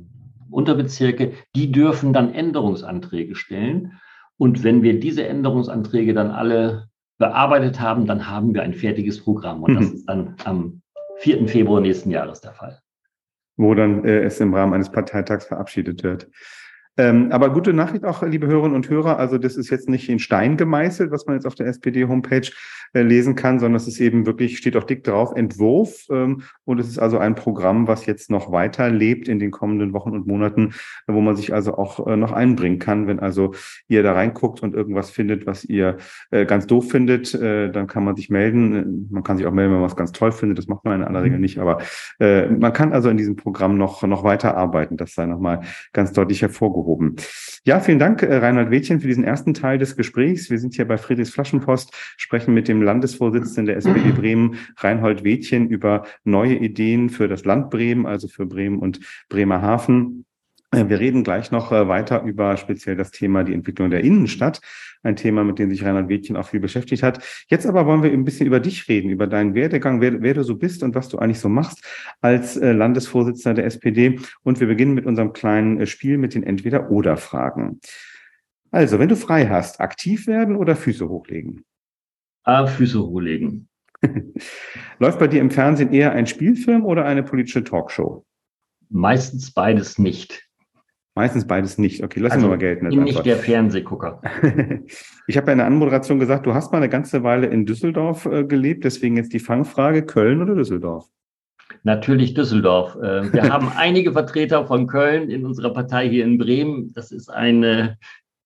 [0.51, 4.01] Unterbezirke, die dürfen dann Änderungsanträge stellen.
[4.37, 6.89] Und wenn wir diese Änderungsanträge dann alle
[7.19, 9.63] bearbeitet haben, dann haben wir ein fertiges Programm.
[9.63, 9.95] Und das mhm.
[9.95, 10.83] ist dann am
[11.19, 11.49] 4.
[11.49, 12.81] Februar nächsten Jahres der Fall.
[13.57, 16.29] Wo dann äh, es im Rahmen eines Parteitags verabschiedet wird.
[16.97, 19.19] Ähm, aber gute Nachricht auch, liebe Hörerinnen und Hörer.
[19.19, 22.51] Also das ist jetzt nicht in Stein gemeißelt, was man jetzt auf der SPD-Homepage
[22.93, 26.07] äh, lesen kann, sondern es ist eben wirklich, steht auch dick drauf, Entwurf.
[26.11, 29.93] Ähm, und es ist also ein Programm, was jetzt noch weiter lebt in den kommenden
[29.93, 30.75] Wochen und Monaten,
[31.09, 33.09] wo man sich also auch äh, noch einbringen kann.
[33.09, 33.55] Wenn also
[33.89, 35.97] ihr da reinguckt und irgendwas findet, was ihr
[36.31, 39.09] äh, ganz doof findet, äh, dann kann man sich melden.
[39.11, 40.59] Man kann sich auch melden, wenn man was ganz toll findet.
[40.59, 41.43] Das macht man in aller Regel mhm.
[41.43, 41.59] nicht.
[41.59, 41.79] Aber
[42.21, 44.97] äh, man kann also in diesem Programm noch, noch weiter arbeiten.
[44.97, 47.17] Das sei nochmal ganz deutlich hervorgehoben aufgehoben.
[47.65, 50.51] Ja, vielen Dank, äh, Reinhard Wädchen, für diesen ersten Teil des Gesprächs.
[50.51, 55.69] Wir sind hier bei Friedrichs Flaschenpost, sprechen mit dem Landesvorsitzenden der SPD Bremen, Reinhold Wädchen,
[55.69, 60.27] über neue Ideen für das Land Bremen, also für Bremen und Bremerhaven.
[60.75, 64.61] Äh, wir reden gleich noch äh, weiter über speziell das Thema die Entwicklung der Innenstadt.
[65.03, 67.23] Ein Thema, mit dem sich Reinhard Wädchen auch viel beschäftigt hat.
[67.49, 70.43] Jetzt aber wollen wir ein bisschen über dich reden, über deinen Werdegang, wer, wer du
[70.43, 71.85] so bist und was du eigentlich so machst
[72.23, 74.19] als äh, Landesvorsitzender der SPD.
[74.43, 77.81] Und wir beginnen mit unserem kleinen Spiel mit den Entweder-Oder-Fragen.
[78.71, 81.65] Also, wenn du frei hast, aktiv werden oder Füße hochlegen?
[82.43, 83.69] Ah, Füße hochlegen.
[84.99, 88.25] Läuft bei dir im Fernsehen eher ein Spielfilm oder eine politische Talkshow?
[88.89, 90.45] Meistens beides nicht.
[91.17, 92.03] Meistens beides nicht.
[92.03, 92.87] Okay, lass also, uns mal gelten.
[92.87, 94.21] Ich bin nicht der Fernsehgucker.
[95.29, 98.27] ich habe ja in der Anmoderation gesagt, du hast mal eine ganze Weile in Düsseldorf
[98.27, 101.07] äh, gelebt, deswegen jetzt die Fangfrage, Köln oder Düsseldorf?
[101.85, 102.97] Natürlich Düsseldorf.
[102.97, 106.93] Äh, wir haben einige Vertreter von Köln in unserer Partei hier in Bremen.
[106.95, 107.97] Das ist eine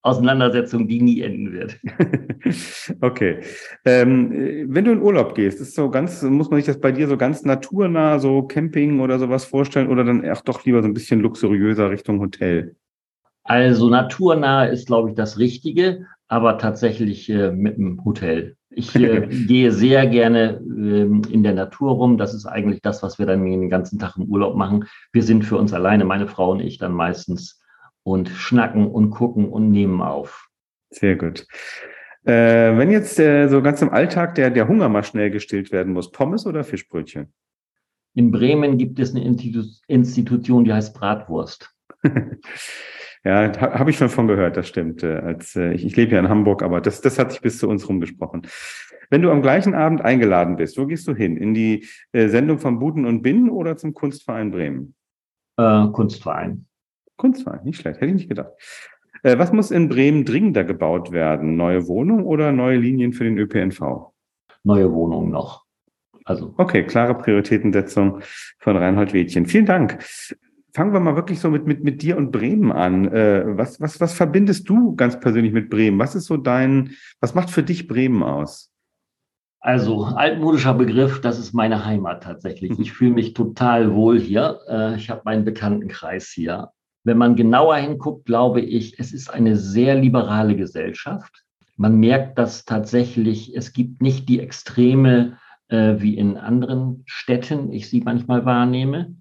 [0.03, 1.79] Auseinandersetzung, die nie enden wird.
[3.01, 3.41] okay.
[3.85, 7.09] Ähm, wenn du in Urlaub gehst, ist so ganz, muss man sich das bei dir
[7.09, 10.95] so ganz naturnah, so Camping oder sowas vorstellen oder dann auch doch lieber so ein
[10.95, 12.77] bisschen luxuriöser Richtung Hotel?
[13.43, 18.57] Also naturnah ist, glaube ich, das Richtige, aber tatsächlich äh, mit dem Hotel.
[18.71, 22.19] Ich äh, gehe sehr gerne ähm, in der Natur rum.
[22.19, 24.85] Das ist eigentlich das, was wir dann den ganzen Tag im Urlaub machen.
[25.13, 27.58] Wir sind für uns alleine, meine Frau und ich, dann meistens
[28.09, 30.49] und schnacken und gucken und nehmen auf.
[30.91, 31.47] Sehr gut.
[32.25, 35.93] Äh, wenn jetzt äh, so ganz im Alltag der, der Hunger mal schnell gestillt werden
[35.93, 37.33] muss, Pommes oder Fischbrötchen?
[38.15, 41.75] In Bremen gibt es eine Institu Institution, die heißt Bratwurst.
[43.25, 45.03] Ja, habe ich schon von gehört, das stimmt.
[45.03, 47.59] Äh, als, äh, ich, ich lebe ja in Hamburg, aber das, das hat sich bis
[47.59, 48.43] zu uns rumgesprochen.
[49.11, 51.37] Wenn du am gleichen Abend eingeladen bist, wo gehst du hin?
[51.37, 54.95] In die äh, Sendung von Buden und Binnen oder zum Kunstverein Bremen?
[55.57, 56.68] Äh, Kunstverein.
[57.19, 58.53] Kunstverein, nicht schlecht, hätte ich nicht gedacht.
[59.23, 61.57] Äh, was muss in Bremen dringender gebaut werden?
[61.57, 64.13] Neue Wohnungen oder neue Linien für den ÖPNV?
[64.65, 65.65] Neue Wohnungen noch.
[66.25, 66.55] Also.
[66.57, 68.21] Okay, klare Prioritätensetzung
[68.59, 69.47] von Reinhold Wädchen.
[69.47, 69.99] Vielen Dank.
[70.75, 73.09] Fangen wir mal wirklich so mit, mit, mit dir und Bremen an.
[73.09, 75.99] Äh, was, was, was verbindest du ganz persönlich mit Bremen?
[75.99, 78.71] Was ist so dein, was macht für dich Bremen aus?
[79.61, 82.73] Also altmodischer Begriff, das ist meine Heimat tatsächlich.
[82.73, 82.83] Mhm.
[82.83, 84.61] Ich fühle mich total wohl hier.
[84.69, 86.71] Äh, ich habe meinen Bekanntenkreis hier.
[87.09, 91.43] Wenn man genauer hinguckt, glaube ich, es ist eine sehr liberale Gesellschaft.
[91.79, 97.89] Man merkt, dass tatsächlich es gibt nicht die Extreme äh, wie in anderen Städten, ich
[97.89, 99.15] sie manchmal wahrnehme.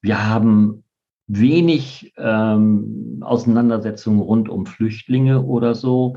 [0.00, 0.82] Wir haben
[1.26, 6.16] wenig ähm, Auseinandersetzungen rund um Flüchtlinge oder so.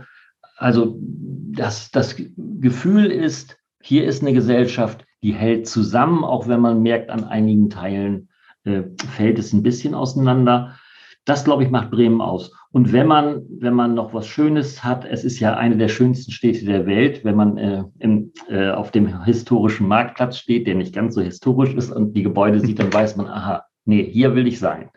[0.56, 6.82] Also das, das Gefühl ist, hier ist eine Gesellschaft, die hält zusammen, auch wenn man
[6.82, 8.30] merkt, an einigen Teilen
[8.64, 8.84] äh,
[9.18, 10.78] fällt es ein bisschen auseinander.
[11.26, 12.52] Das, glaube ich, macht Bremen aus.
[12.72, 16.32] Und wenn man, wenn man noch was Schönes hat, es ist ja eine der schönsten
[16.32, 20.94] Städte der Welt, wenn man äh, im, äh, auf dem historischen Marktplatz steht, der nicht
[20.94, 24.48] ganz so historisch ist und die Gebäude sieht, dann weiß man, aha, nee, hier will
[24.48, 24.90] ich sein.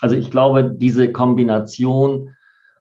[0.00, 2.34] Also ich glaube, diese Kombination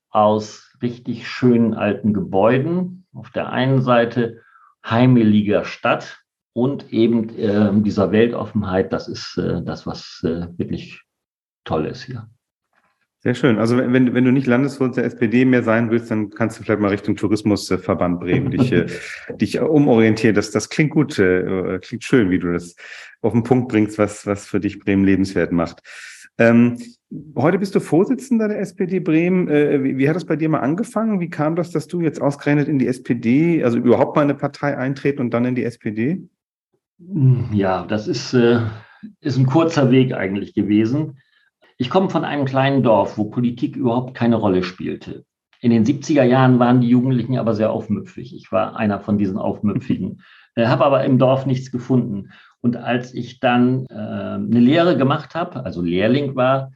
[0.09, 4.41] aus richtig schönen alten Gebäuden auf der einen Seite,
[4.85, 6.19] heimeliger Stadt
[6.53, 11.01] und eben äh, dieser Weltoffenheit, das ist äh, das, was äh, wirklich
[11.65, 12.29] toll ist hier.
[13.27, 13.57] Sehr schön.
[13.57, 16.79] Also wenn, wenn du nicht Landesvorsitz der SPD mehr sein willst, dann kannst du vielleicht
[16.79, 18.85] mal Richtung Tourismusverband Bremen dich, äh,
[19.35, 20.33] dich umorientieren.
[20.33, 22.77] Das, das klingt gut, äh, klingt schön, wie du das
[23.21, 25.81] auf den Punkt bringst, was, was für dich Bremen lebenswert macht.
[26.37, 26.77] Ähm,
[27.35, 29.49] heute bist du Vorsitzender der SPD Bremen.
[29.49, 31.19] Äh, wie, wie, hat das bei dir mal angefangen?
[31.19, 34.39] Wie kam das, dass du jetzt ausgerechnet in die SPD, also überhaupt mal in eine
[34.39, 36.23] Partei eintreten und dann in die SPD?
[37.51, 38.61] Ja, das ist, äh,
[39.19, 41.17] ist ein kurzer Weg eigentlich gewesen.
[41.79, 45.25] Ich komme von einem kleinen Dorf, wo Politik überhaupt keine Rolle spielte.
[45.61, 48.35] In den 70er Jahren waren die Jugendlichen aber sehr aufmüpfig.
[48.35, 50.21] Ich war einer von diesen Aufmüpfigen,
[50.55, 52.31] äh, habe aber im Dorf nichts gefunden.
[52.61, 56.71] Und als ich dann äh, eine Lehre gemacht habe, also Lehrling war,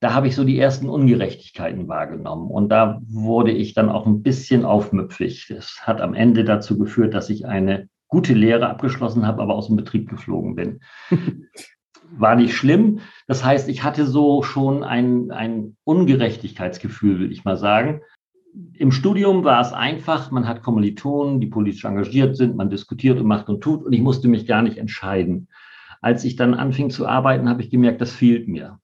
[0.00, 2.50] da habe ich so die ersten Ungerechtigkeiten wahrgenommen.
[2.50, 5.46] Und da wurde ich dann auch ein bisschen aufmüpfig.
[5.48, 9.66] Das hat am Ende dazu geführt, dass ich eine gute Lehre abgeschlossen habe, aber aus
[9.66, 10.80] dem Betrieb geflogen bin.
[12.12, 13.00] war nicht schlimm.
[13.26, 18.00] Das heißt, ich hatte so schon ein, ein Ungerechtigkeitsgefühl, würde ich mal sagen.
[18.72, 23.26] Im Studium war es einfach, man hat Kommilitonen, die politisch engagiert sind, man diskutiert und
[23.26, 25.48] macht und tut und ich musste mich gar nicht entscheiden.
[26.00, 28.78] Als ich dann anfing zu arbeiten, habe ich gemerkt, das fehlt mir.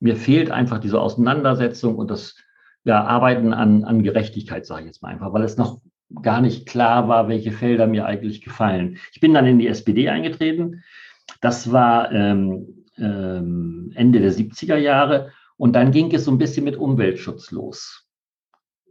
[0.00, 2.36] Mir fehlt einfach diese Auseinandersetzung und das
[2.84, 5.80] ja, Arbeiten an, an Gerechtigkeit, sage ich jetzt mal einfach, weil es noch
[6.22, 8.98] gar nicht klar war, welche Felder mir eigentlich gefallen.
[9.12, 10.82] Ich bin dann in die SPD eingetreten.
[11.40, 15.30] Das war ähm, ähm, Ende der 70er Jahre.
[15.56, 18.06] Und dann ging es so ein bisschen mit Umweltschutz los.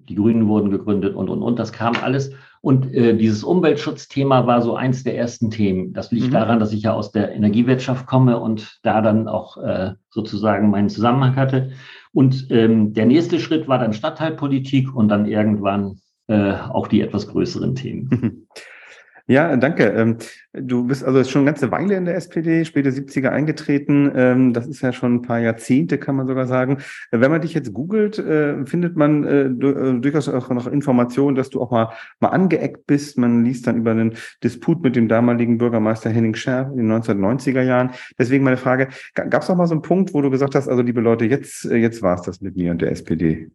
[0.10, 1.60] Die Grünen wurden gegründet und, und, und.
[1.60, 2.32] Das kam alles.
[2.62, 5.93] Und äh, dieses Umweltschutzthema war so eins der ersten Themen.
[5.93, 6.32] Das liegt mhm.
[6.32, 10.89] daran, dass ich ja aus der Energiewirtschaft komme und da dann auch äh, sozusagen meinen
[10.89, 11.71] Zusammenhang hatte.
[12.12, 17.28] Und ähm, der nächste Schritt war dann Stadtteilpolitik und dann irgendwann äh, auch die etwas
[17.28, 18.47] größeren Themen.
[19.30, 19.84] Ja, danke.
[19.84, 20.18] Ähm,
[20.54, 24.10] du bist also schon eine ganze Weile in der SPD, späte 70er eingetreten.
[24.16, 26.78] Ähm, das ist ja schon ein paar Jahrzehnte, kann man sogar sagen.
[27.12, 31.50] Wenn man dich jetzt googelt, äh, findet man äh, äh, durchaus auch noch Informationen, dass
[31.50, 33.18] du auch mal, mal angeeckt bist.
[33.18, 37.63] Man liest dann über einen Disput mit dem damaligen Bürgermeister Henning Scherf in den 1990er
[37.63, 37.92] Jahren.
[38.18, 40.82] Deswegen meine Frage, gab es auch mal so einen Punkt, wo du gesagt hast, also
[40.82, 43.52] liebe Leute, jetzt, jetzt war es das mit mir und der SPD?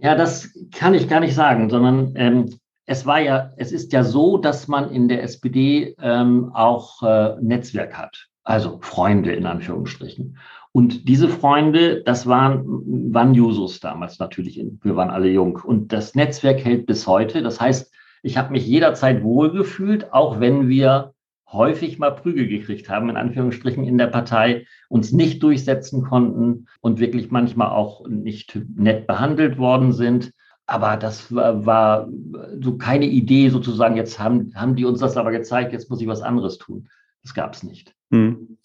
[0.00, 2.56] Ja, das kann ich gar nicht sagen, sondern ähm,
[2.92, 7.36] es war ja, es ist ja so, dass man in der SPD ähm, auch äh,
[7.40, 10.36] Netzwerk hat, also Freunde in Anführungsstrichen.
[10.72, 12.64] Und diese Freunde, das waren,
[13.12, 14.62] waren Jusos damals natürlich.
[14.82, 15.56] Wir waren alle jung.
[15.56, 17.42] Und das Netzwerk hält bis heute.
[17.42, 21.14] Das heißt, ich habe mich jederzeit wohlgefühlt, auch wenn wir
[21.50, 27.00] häufig mal Prügel gekriegt haben, in Anführungsstrichen in der Partei, uns nicht durchsetzen konnten und
[27.00, 30.32] wirklich manchmal auch nicht nett behandelt worden sind.
[30.72, 32.08] Aber das war, war,
[32.58, 36.06] so keine Idee sozusagen, jetzt haben, haben die uns das aber gezeigt, jetzt muss ich
[36.06, 36.88] was anderes tun.
[37.22, 37.94] Das gab es nicht.
[38.10, 38.56] Hm.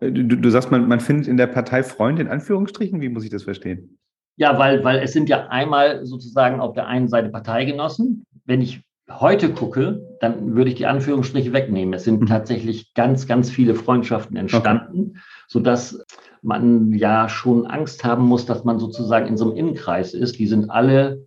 [0.00, 3.00] Du, du, sagst, man, man findet in der Partei Freunde in Anführungsstrichen.
[3.00, 3.98] Wie muss ich das verstehen?
[4.36, 8.26] Ja, weil, weil es sind ja einmal sozusagen auf der einen Seite Parteigenossen.
[8.44, 11.94] Wenn ich heute gucke, dann würde ich die Anführungsstriche wegnehmen.
[11.94, 12.26] Es sind mhm.
[12.26, 15.20] tatsächlich ganz, ganz viele Freundschaften entstanden, okay.
[15.48, 16.00] sodass
[16.42, 20.38] man ja schon Angst haben muss, dass man sozusagen in so einem Innenkreis ist.
[20.38, 21.26] Die sind alle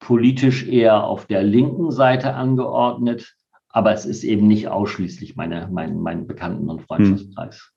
[0.00, 3.36] politisch eher auf der linken Seite angeordnet,
[3.68, 7.72] aber es ist eben nicht ausschließlich meine, mein, mein Bekannten- und Freundschaftskreis.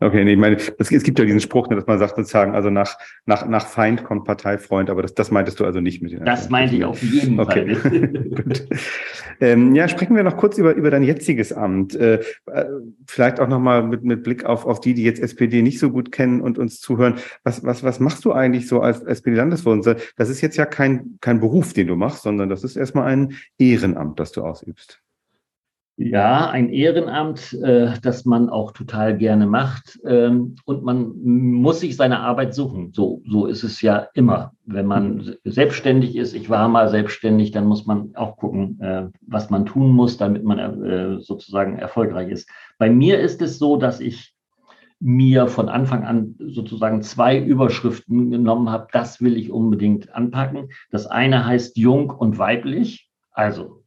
[0.00, 2.52] Okay, nee, ich meine, es, es gibt ja diesen Spruch, ne, dass man sagt sozusagen,
[2.54, 6.12] also nach, nach, nach Feind kommt Parteifreund, aber das, das meintest du also nicht mit
[6.12, 7.76] den Das meinte ich auf jeden okay.
[7.76, 8.08] Fall.
[8.34, 8.66] Gut.
[9.40, 11.94] Ähm, ja, sprechen wir noch kurz über, über dein jetziges Amt.
[11.94, 12.64] Äh, äh,
[13.06, 16.10] vielleicht auch nochmal mit, mit Blick auf, auf die, die jetzt SPD nicht so gut
[16.10, 17.14] kennen und uns zuhören.
[17.44, 20.00] Was, was, was machst du eigentlich so als SPD-Landesvorsitzender?
[20.16, 23.34] Das ist jetzt ja kein, kein Beruf, den du machst, sondern das ist erstmal ein
[23.58, 25.03] Ehrenamt, das du ausübst.
[25.96, 30.00] Ja, ein Ehrenamt, äh, das man auch total gerne macht.
[30.04, 32.92] Ähm, und man muss sich seine Arbeit suchen.
[32.92, 34.52] So, so ist es ja immer.
[34.64, 39.50] Wenn man selbstständig ist, ich war mal selbstständig, dann muss man auch gucken, äh, was
[39.50, 42.50] man tun muss, damit man äh, sozusagen erfolgreich ist.
[42.76, 44.34] Bei mir ist es so, dass ich
[44.98, 48.88] mir von Anfang an sozusagen zwei Überschriften genommen habe.
[48.90, 50.70] Das will ich unbedingt anpacken.
[50.90, 53.08] Das eine heißt jung und weiblich.
[53.30, 53.83] Also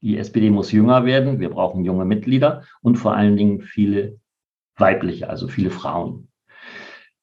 [0.00, 1.40] die SPD muss jünger werden.
[1.40, 4.18] Wir brauchen junge Mitglieder und vor allen Dingen viele
[4.76, 6.28] weibliche, also viele Frauen.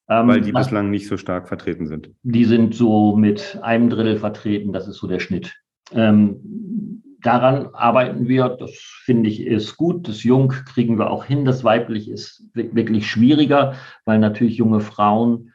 [0.10, 2.12] Ähm, Weil die was, bislang nicht so stark vertreten sind.
[2.24, 4.74] Die sind so mit einem Drittel vertreten.
[4.74, 5.56] Das ist so der Schnitt.
[5.92, 8.50] Ähm, daran arbeiten wir.
[8.50, 8.72] Das
[9.06, 10.08] finde ich ist gut.
[10.08, 11.46] Das Jung kriegen wir auch hin.
[11.46, 15.54] Das Weiblich ist wirklich schwieriger, weil natürlich junge Frauen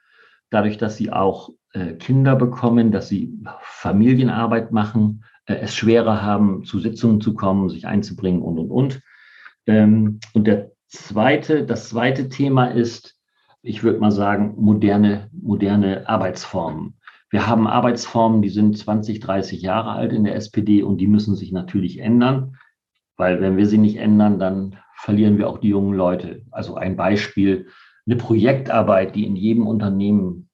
[0.50, 6.78] dadurch, dass sie auch äh, Kinder bekommen, dass sie Familienarbeit machen, es schwerer haben, zu
[6.78, 9.00] Sitzungen zu kommen, sich einzubringen und, und, und.
[9.66, 13.16] Ähm, und der zweite, das zweite Thema ist,
[13.62, 16.98] ich würde mal sagen, moderne, moderne Arbeitsformen.
[17.30, 21.34] Wir haben Arbeitsformen, die sind 20, 30 Jahre alt in der SPD und die müssen
[21.34, 22.56] sich natürlich ändern,
[23.16, 26.42] weil wenn wir sie nicht ändern, dann verlieren wir auch die jungen Leute.
[26.50, 27.68] Also ein Beispiel,
[28.06, 30.48] eine Projektarbeit, die in jedem Unternehmen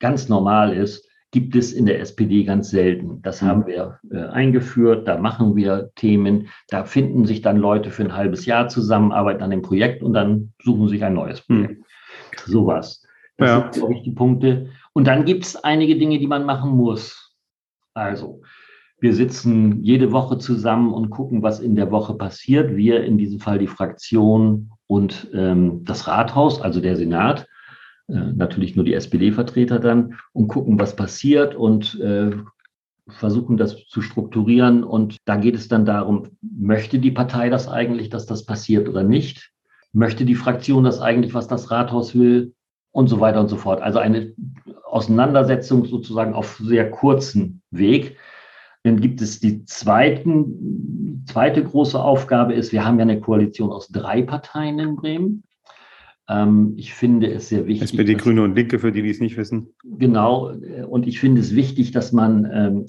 [0.00, 3.20] ganz normal ist, gibt es in der SPD ganz selten.
[3.22, 3.46] Das mhm.
[3.46, 8.14] haben wir äh, eingeführt, da machen wir Themen, da finden sich dann Leute für ein
[8.14, 11.54] halbes Jahr zusammen, arbeiten an dem Projekt und dann suchen sich ein neues mhm.
[11.54, 11.80] Projekt.
[11.80, 12.52] Mhm.
[12.52, 13.02] Sowas.
[13.38, 13.60] Das ja.
[13.60, 14.68] sind, glaube ich, die Punkte.
[14.92, 17.34] Und dann gibt es einige Dinge, die man machen muss.
[17.94, 18.42] Also,
[19.00, 22.76] wir sitzen jede Woche zusammen und gucken, was in der Woche passiert.
[22.76, 27.48] Wir, in diesem Fall die Fraktion und ähm, das Rathaus, also der Senat.
[28.12, 32.30] Äh, natürlich nur die SPD-Vertreter dann und gucken, was passiert und äh,
[33.08, 34.84] versuchen das zu strukturieren.
[34.84, 39.02] Und da geht es dann darum, möchte die Partei das eigentlich, dass das passiert oder
[39.02, 39.50] nicht?
[39.92, 42.54] Möchte die Fraktion das eigentlich, was das Rathaus will?
[42.94, 43.80] Und so weiter und so fort.
[43.80, 44.34] Also eine
[44.84, 48.18] Auseinandersetzung sozusagen auf sehr kurzen Weg.
[48.82, 53.88] Dann gibt es die zweiten, zweite große Aufgabe ist, wir haben ja eine Koalition aus
[53.88, 55.44] drei Parteien in Bremen.
[56.28, 57.90] Ähm, ich finde es sehr wichtig.
[57.90, 59.74] SPD, Grüne und Linke, für die, die es nicht wissen.
[59.84, 60.52] Genau.
[60.88, 62.86] Und ich finde es wichtig, dass man ähm,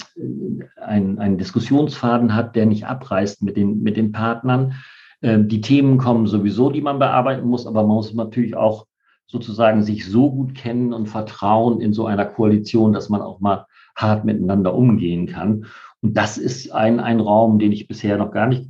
[0.77, 4.73] einen, einen Diskussionsfaden hat, der nicht abreißt mit den, mit den Partnern.
[5.21, 8.85] Ähm, die Themen kommen sowieso, die man bearbeiten muss, aber man muss natürlich auch
[9.25, 13.65] sozusagen sich so gut kennen und vertrauen in so einer Koalition, dass man auch mal
[13.95, 15.65] hart miteinander umgehen kann.
[16.03, 18.69] Und das ist ein, ein Raum, den ich bisher noch gar nicht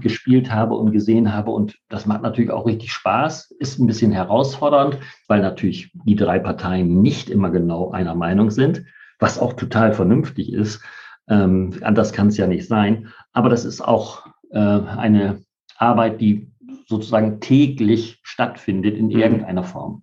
[0.00, 1.50] gespielt habe und gesehen habe.
[1.50, 6.38] Und das macht natürlich auch richtig Spaß, ist ein bisschen herausfordernd, weil natürlich die drei
[6.38, 8.82] Parteien nicht immer genau einer Meinung sind,
[9.18, 10.82] was auch total vernünftig ist.
[11.28, 13.08] Ähm, anders kann es ja nicht sein.
[13.34, 15.42] Aber das ist auch äh, eine
[15.76, 16.50] Arbeit, die
[16.86, 19.18] sozusagen täglich stattfindet in mhm.
[19.18, 20.02] irgendeiner Form.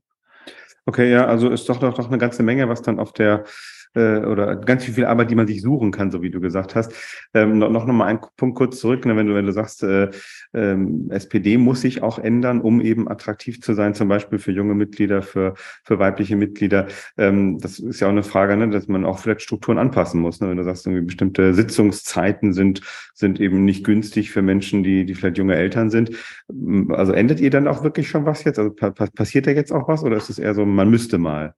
[0.86, 3.46] Okay, ja, also ist doch, doch, doch eine ganze Menge, was dann auf der
[3.96, 6.94] äh, oder ganz viel Arbeit, die man sich suchen kann, so wie du gesagt hast.
[7.34, 10.10] Ähm, noch, noch mal einen Punkt kurz zurück, ne, wenn du, wenn du sagst, äh,
[10.54, 14.76] ähm, SPD muss sich auch ändern, um eben attraktiv zu sein, zum Beispiel für junge
[14.76, 16.88] Mitglieder, für, für weibliche Mitglieder.
[17.18, 20.40] Ähm, das ist ja auch eine Frage, ne, dass man auch vielleicht Strukturen anpassen muss.
[20.40, 20.50] Ne?
[20.50, 22.82] Wenn du sagst, irgendwie bestimmte Sitzungszeiten sind,
[23.14, 26.12] sind eben nicht günstig für Menschen, die, die vielleicht junge Eltern sind.
[26.90, 28.60] Also ändert ihr dann auch wirklich schon was jetzt?
[28.60, 31.54] Also pa passiert da jetzt auch was oder ist es eher so, man müsste mal?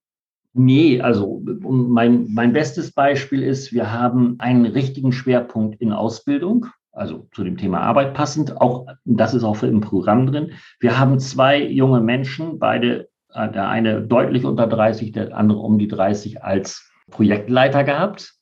[0.54, 7.28] Nee, also mein, mein bestes Beispiel ist, wir haben einen richtigen Schwerpunkt in Ausbildung, also
[7.32, 8.60] zu dem Thema Arbeit passend.
[8.60, 10.52] Auch das ist auch im Programm drin.
[10.80, 15.80] Wir haben zwei junge Menschen, beide, äh, der eine deutlich unter 30, der andere um
[15.80, 18.34] die 30 als Projektleiter gehabt,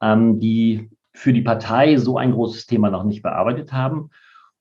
[0.00, 4.10] ähm, die für die Partei so ein großes Thema noch nicht bearbeitet haben.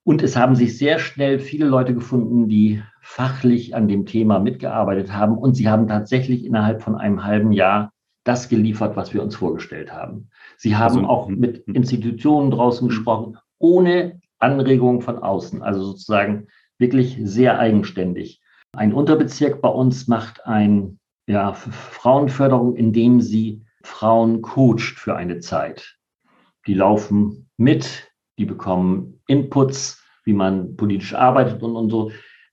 [0.06, 5.12] Und es haben sich sehr schnell viele Leute gefunden, die fachlich an dem Thema mitgearbeitet
[5.12, 5.36] haben.
[5.36, 7.92] Und sie haben tatsächlich innerhalb von einem halben Jahr
[8.24, 10.30] das geliefert, was wir uns vorgestellt haben.
[10.58, 15.64] Sie haben also, auch mit Institutionen draußen gesprochen, ohne Anregung von außen.
[15.64, 18.42] Also sozusagen wirklich sehr eigenständig.
[18.74, 25.98] Ein Unterbezirk bei uns macht ein ja, Frauenförderung, indem sie Frauen coacht für eine Zeit.
[26.68, 32.12] Die laufen mit, die bekommen Inputs, wie man politisch arbeitet und, und so.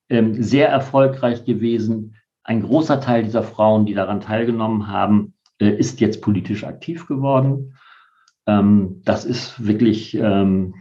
[0.09, 2.17] Ähm, sehr erfolgreich gewesen.
[2.45, 7.75] Ein großer Teil dieser Frauen, die daran teilgenommen haben, äh, ist jetzt politisch aktiv geworden.
[8.47, 10.75] Ähm, das ist wirklich ähm,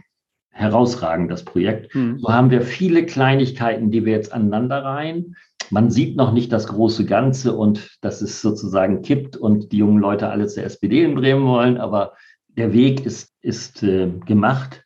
[0.50, 1.94] herausragend, das Projekt.
[1.94, 2.18] Mhm.
[2.18, 5.36] So haben wir viele Kleinigkeiten, die wir jetzt aneinander reihen.
[5.70, 9.98] Man sieht noch nicht das große Ganze und dass es sozusagen kippt und die jungen
[9.98, 12.12] Leute alle zur SPD in Bremen wollen, aber
[12.48, 14.84] der Weg ist, ist äh, gemacht.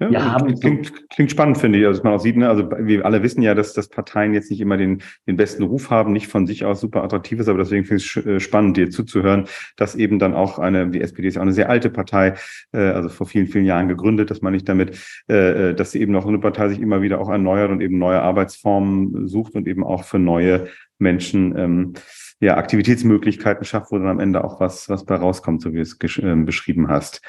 [0.00, 1.86] Ja, wir haben klingt, klingt spannend, finde ich.
[1.86, 4.60] Also man auch sieht, ne, also wir alle wissen ja, dass, dass Parteien jetzt nicht
[4.60, 7.84] immer den, den besten Ruf haben, nicht von sich aus super attraktiv ist, aber deswegen
[7.84, 11.34] finde ich es äh, spannend, dir zuzuhören, dass eben dann auch eine, die SPD ist
[11.34, 12.34] ja auch eine sehr alte Partei,
[12.72, 16.00] äh, also vor vielen, vielen Jahren gegründet, dass man nicht damit, äh, äh dass sie
[16.00, 19.68] eben auch eine Partei sich immer wieder auch erneuert und eben neue Arbeitsformen sucht und
[19.68, 21.94] eben auch für neue Menschen ähm,
[22.40, 25.82] ja, Aktivitätsmöglichkeiten schafft, wo dann am Ende auch was, was bei rauskommt, so wie du
[25.82, 27.22] es äh, beschrieben hast.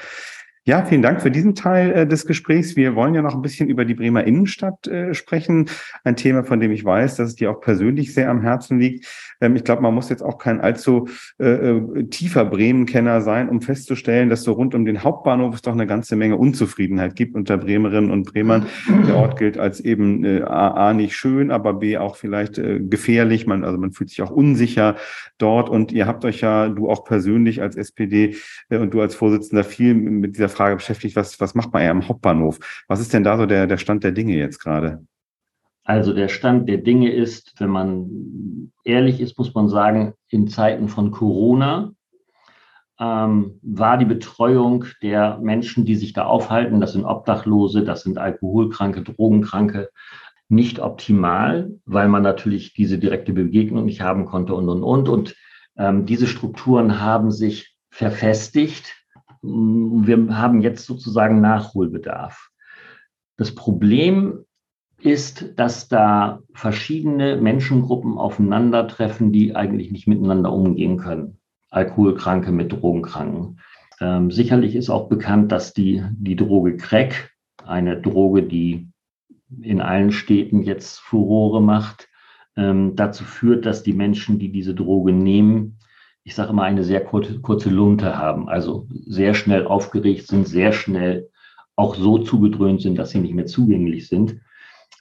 [0.68, 2.74] Ja, vielen Dank für diesen Teil äh, des Gesprächs.
[2.74, 5.70] Wir wollen ja noch ein bisschen über die Bremer Innenstadt äh, sprechen.
[6.02, 9.06] Ein Thema, von dem ich weiß, dass es dir auch persönlich sehr am Herzen liegt.
[9.40, 11.06] Ähm, ich glaube, man muss jetzt auch kein allzu
[11.38, 15.72] äh, äh, tiefer Bremen-Kenner sein, um festzustellen, dass so rund um den Hauptbahnhof es doch
[15.72, 18.66] eine ganze Menge Unzufriedenheit gibt unter Bremerinnen und Bremern.
[19.06, 22.80] Der Ort gilt als eben äh, A, A nicht schön, aber B auch vielleicht äh,
[22.80, 23.46] gefährlich.
[23.46, 24.96] Man, also man fühlt sich auch unsicher
[25.38, 25.68] dort.
[25.68, 28.34] Und ihr habt euch ja, du auch persönlich als SPD
[28.68, 31.90] äh, und du als Vorsitzender viel mit dieser Frage beschäftigt, was, was macht man ja
[31.90, 32.58] am Hauptbahnhof?
[32.88, 35.04] Was ist denn da so der, der Stand der Dinge jetzt gerade?
[35.84, 40.88] Also der Stand der Dinge ist, wenn man ehrlich ist, muss man sagen, in Zeiten
[40.88, 41.92] von Corona
[42.98, 48.18] ähm, war die Betreuung der Menschen, die sich da aufhalten, das sind Obdachlose, das sind
[48.18, 49.90] Alkoholkranke, Drogenkranke,
[50.48, 55.08] nicht optimal, weil man natürlich diese direkte Begegnung nicht haben konnte und, und, und.
[55.08, 55.36] Und
[55.76, 58.94] ähm, diese Strukturen haben sich verfestigt
[59.46, 62.50] wir haben jetzt sozusagen Nachholbedarf.
[63.36, 64.44] Das Problem
[65.00, 71.38] ist, dass da verschiedene Menschengruppen aufeinandertreffen, die eigentlich nicht miteinander umgehen können.
[71.70, 73.60] Alkoholkranke mit Drogenkranken.
[74.00, 77.32] Ähm, sicherlich ist auch bekannt, dass die, die Droge Crack,
[77.64, 78.88] eine Droge, die
[79.60, 82.08] in allen Städten jetzt Furore macht,
[82.56, 85.78] ähm, dazu führt, dass die Menschen, die diese Droge nehmen,
[86.26, 90.72] ich sage immer, eine sehr kurze, kurze Lunte haben, also sehr schnell aufgeregt sind, sehr
[90.72, 91.30] schnell
[91.76, 94.40] auch so zugedröhnt sind, dass sie nicht mehr zugänglich sind.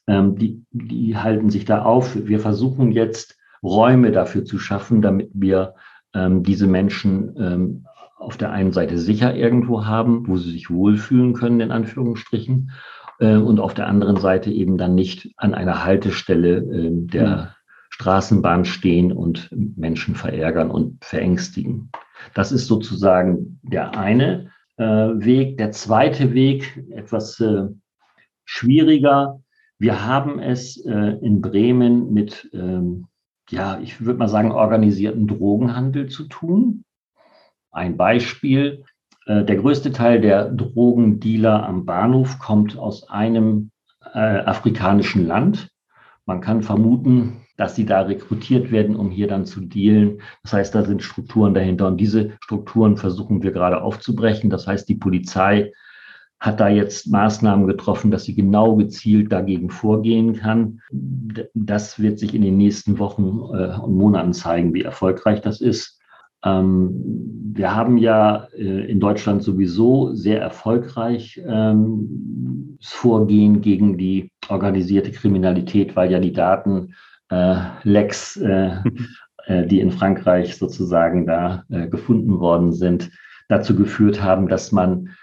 [0.06, 2.16] Ähm, die, die halten sich da auf.
[2.16, 5.74] Wir versuchen jetzt Räume dafür zu schaffen, damit wir
[6.14, 7.86] ähm, diese Menschen ähm,
[8.18, 12.70] auf der einen Seite sicher irgendwo haben, wo sie sich wohlfühlen können, in Anführungsstrichen,
[13.20, 17.56] äh, und auf der anderen Seite eben dann nicht an einer Haltestelle äh, der
[17.90, 21.92] Straßenbahn stehen und Menschen verärgern und verängstigen.
[22.34, 25.58] Das ist sozusagen der eine äh, Weg.
[25.58, 27.68] Der zweite Weg, etwas äh,
[28.44, 29.42] schwieriger.
[29.80, 33.08] Wir haben es äh, in Bremen mit, ähm,
[33.50, 36.84] ja, ich würde mal sagen, organisierten Drogenhandel zu tun.
[37.72, 38.84] Ein Beispiel.
[39.26, 43.72] Äh, der größte Teil der Drogendealer am Bahnhof kommt aus einem
[44.14, 45.70] äh, afrikanischen Land.
[46.26, 50.22] Man kann vermuten, dass sie da rekrutiert werden, um hier dann zu dealen.
[50.44, 54.50] Das heißt, da sind Strukturen dahinter und diese Strukturen versuchen wir gerade aufzubrechen.
[54.50, 55.72] Das heißt, die Polizei
[56.40, 60.82] hat da jetzt Maßnahmen getroffen, dass sie genau gezielt dagegen vorgehen kann.
[61.54, 66.00] Das wird sich in den nächsten Wochen äh, und Monaten zeigen, wie erfolgreich das ist.
[66.44, 75.12] Ähm, wir haben ja äh, in Deutschland sowieso sehr erfolgreich ähm, Vorgehen gegen die organisierte
[75.12, 76.94] Kriminalität, weil ja die Daten
[77.30, 78.72] äh, Lecks, äh,
[79.46, 83.12] äh, die in Frankreich sozusagen da äh, gefunden worden sind,
[83.48, 85.16] dazu geführt haben, dass man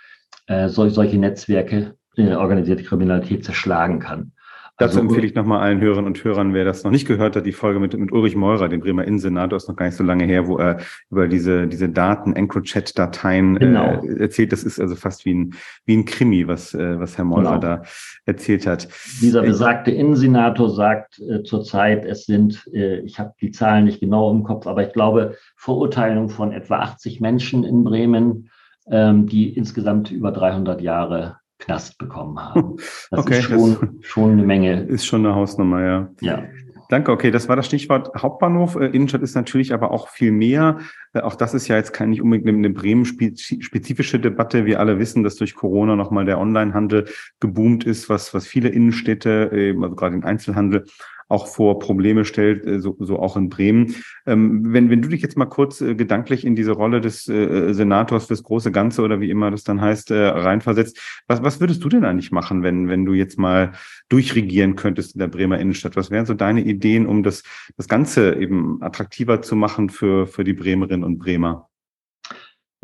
[0.47, 4.33] äh, sol solche Netzwerke, organisierte Kriminalität zerschlagen kann.
[4.79, 7.45] Dazu also, empfehle ich nochmal allen Hörern und Hörern, wer das noch nicht gehört hat,
[7.45, 10.25] die Folge mit, mit Ulrich Meurer, dem Bremer Innensenator, ist noch gar nicht so lange
[10.25, 10.79] her, wo er
[11.11, 14.03] über diese, diese Daten, EncroChat-Dateien genau.
[14.03, 14.51] äh, erzählt.
[14.51, 15.55] Das ist also fast wie ein,
[15.85, 17.77] wie ein Krimi, was, äh, was Herr Meurer genau.
[17.77, 17.83] da
[18.25, 18.89] erzählt hat.
[19.21, 24.31] Dieser besagte Innensenator sagt äh, zurzeit, es sind, äh, ich habe die Zahlen nicht genau
[24.31, 28.49] im Kopf, aber ich glaube, Verurteilung von etwa 80 Menschen in Bremen,
[28.91, 32.77] ähm, die insgesamt über 300 Jahre Knast bekommen haben.
[33.11, 34.83] Das okay, ist schon, das schon eine Menge.
[34.83, 36.09] Ist schon eine Hausnummer, ja.
[36.21, 36.45] Ja.
[36.89, 38.77] Danke, okay, das war das Stichwort Hauptbahnhof.
[38.77, 40.79] Äh, Innenstadt ist natürlich aber auch viel mehr.
[41.15, 44.67] Äh, auch das ist ja jetzt kein, nicht unbedingt eine Bremen-spezifische Debatte.
[44.67, 47.07] Wir alle wissen, dass durch Corona nochmal der Onlinehandel
[47.41, 49.51] geboomt ist, was, was viele Innenstädte,
[49.81, 50.85] also gerade den Einzelhandel,
[51.33, 53.97] auch vor Probleme stellt, äh, so, so auch in Bremen.
[54.27, 57.73] Ähm, wenn, wenn du dich jetzt mal kurz äh, gedanklich in diese Rolle des äh,
[57.73, 61.83] Senators fürs große Ganze oder wie immer das dann heißt, äh, reinversetzt, was, was würdest
[61.83, 63.73] du denn eigentlich machen, wenn, wenn du jetzt mal
[64.09, 65.97] durchregieren könntest in der Bremer Innenstadt?
[65.97, 67.43] Was wären so deine Ideen, um das,
[67.77, 71.69] das Ganze eben attraktiver zu machen für, für die Bremerinnen und Bremer?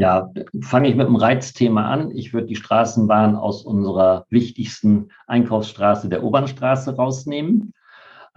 [0.01, 0.31] Ja,
[0.63, 2.13] fange ich mit dem Reizthema an.
[2.13, 7.75] Ich würde die Straßenbahn aus unserer wichtigsten Einkaufsstraße der Obernstraße rausnehmen,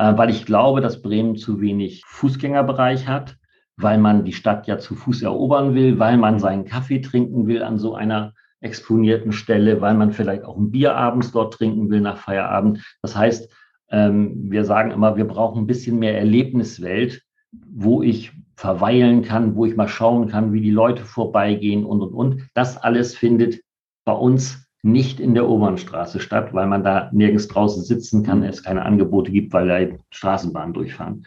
[0.04, 3.38] weil ich glaube, dass Bremen zu wenig Fußgängerbereich hat,
[3.78, 7.64] weil man die Stadt ja zu Fuß erobern will, weil man seinen Kaffee trinken will
[7.64, 12.02] an so einer exponierten Stelle, weil man vielleicht auch ein Bier abends dort trinken will
[12.02, 12.84] nach Feierabend.
[13.02, 13.52] Das heißt,
[13.89, 19.66] ähm, wir sagen immer, wir brauchen ein bisschen mehr Erlebniswelt, wo ich verweilen kann, wo
[19.66, 22.49] ich mal schauen kann, wie die Leute vorbeigehen und, und, und.
[22.54, 23.62] Das alles findet
[24.06, 28.64] bei uns nicht in der Obernstraße statt, weil man da nirgends draußen sitzen kann, es
[28.64, 31.26] keine Angebote gibt, weil da Straßenbahnen durchfahren.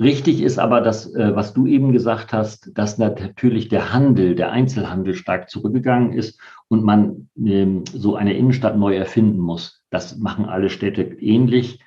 [0.00, 4.52] Richtig ist aber das, äh, was du eben gesagt hast, dass natürlich der Handel, der
[4.52, 9.82] Einzelhandel stark zurückgegangen ist und man ähm, so eine Innenstadt neu erfinden muss.
[9.90, 11.80] Das machen alle Städte ähnlich.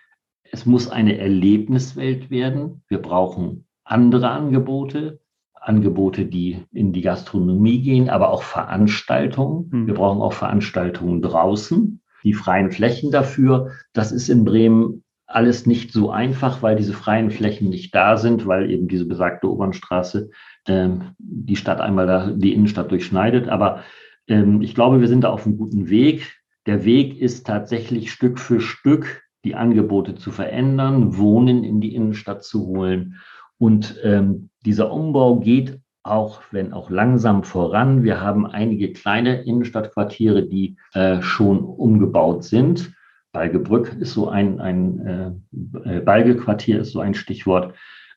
[0.43, 2.83] Es muss eine Erlebniswelt werden.
[2.89, 5.20] Wir brauchen andere Angebote,
[5.61, 9.69] Angebote, die in die Gastronomie gehen, aber auch Veranstaltungen.
[9.71, 9.87] Mhm.
[9.87, 13.71] Wir brauchen auch Veranstaltungen draußen, die freien Flächen dafür.
[13.93, 18.47] Das ist in Bremen alles nicht so einfach, weil diese freien Flächen nicht da sind,
[18.47, 20.29] weil eben diese besagte Obernstraße
[20.65, 20.89] äh,
[21.19, 23.47] die Stadt einmal da, die Innenstadt durchschneidet.
[23.47, 23.83] Aber
[24.27, 26.41] ähm, ich glaube, wir sind da auf einem guten Weg.
[26.65, 32.43] Der Weg ist tatsächlich Stück für Stück die Angebote zu verändern, Wohnen in die Innenstadt
[32.43, 33.15] zu holen
[33.61, 38.03] und ähm, dieser Umbau geht auch, wenn auch langsam voran.
[38.03, 42.91] Wir haben einige kleine Innenstadtquartiere, die äh, schon umgebaut sind.
[43.33, 45.43] Balgebrück ist so ein, ein
[45.85, 47.75] äh, Balgequartier ist so ein Stichwort,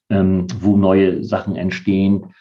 [0.08, 2.32] ähm, wo neue Sachen entstehen,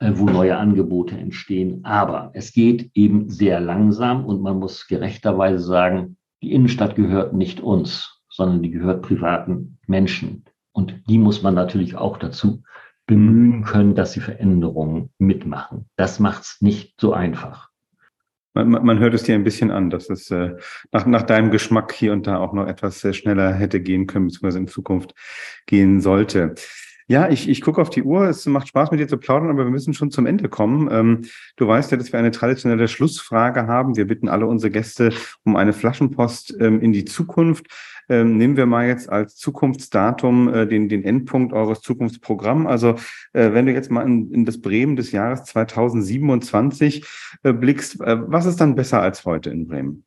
[0.00, 1.84] äh, wo neue Angebote entstehen.
[1.84, 7.60] Aber es geht eben sehr langsam und man muss gerechterweise sagen, die Innenstadt gehört nicht
[7.60, 10.42] uns, sondern die gehört privaten Menschen.
[10.78, 12.62] Und die muss man natürlich auch dazu
[13.04, 15.88] bemühen können, dass sie Veränderungen mitmachen.
[15.96, 17.70] Das macht es nicht so einfach.
[18.54, 20.54] Man, man, hört es dir ein bisschen an, dass es äh,
[20.92, 24.26] nach, nach deinem Geschmack hier und da auch noch etwas äh, schneller hätte gehen können,
[24.26, 25.16] beziehungsweise in Zukunft
[25.66, 26.54] gehen sollte.
[27.10, 28.28] Ja, ich, ich gucke auf die Uhr.
[28.28, 30.90] Es macht Spaß, mit dir zu plaudern, aber wir müssen schon zum Ende kommen.
[30.92, 31.22] Ähm,
[31.56, 33.96] du weißt ja, dass wir eine traditionelle Schlussfrage haben.
[33.96, 35.10] Wir bitten alle unsere Gäste
[35.42, 37.66] um eine Flaschenpost ähm, in die Zukunft.
[38.10, 42.66] Ähm, nehmen wir mal jetzt als Zukunftsdatum äh, den, den Endpunkt eures Zukunftsprogramms.
[42.66, 42.96] Also
[43.32, 47.06] äh, wenn du jetzt mal in, in das Bremen des Jahres 2027
[47.42, 50.04] äh, blickst, äh, was ist dann besser als heute in Bremen?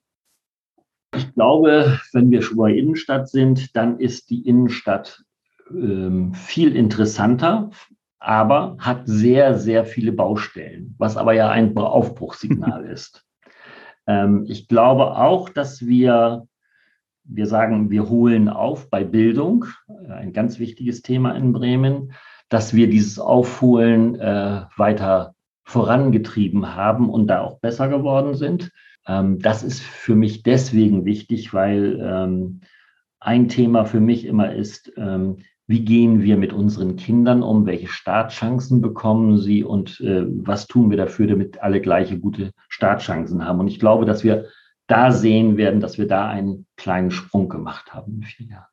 [1.16, 5.24] Ich glaube, wenn wir schon bei Innenstadt sind, dann ist die Innenstadt
[5.74, 7.70] ähm, viel interessanter,
[8.20, 13.26] aber hat sehr, sehr viele Baustellen, was aber ja ein Aufbruchssignal ist.
[14.08, 16.48] Ähm, ich glaube auch, dass wir,
[17.24, 22.14] wir sagen, wir holen auf bei Bildung, äh, ein ganz wichtiges Thema in Bremen,
[22.50, 28.72] dass wir dieses Aufholen äh, weiter vorangetrieben haben und da auch besser geworden sind.
[29.08, 32.62] Ähm, das ist für mich deswegen wichtig, weil ähm,
[33.20, 35.38] ein Thema für mich immer ist, ähm,
[35.68, 37.66] wie gehen wir mit unseren Kindern um?
[37.66, 39.64] Welche Startchancen bekommen sie?
[39.64, 43.60] Und äh, was tun wir dafür, damit alle gleiche gute Startchancen haben?
[43.60, 44.48] Und ich glaube, dass wir
[44.88, 48.66] da sehen werden, dass wir da einen kleinen Sprung gemacht haben in vier Jahren.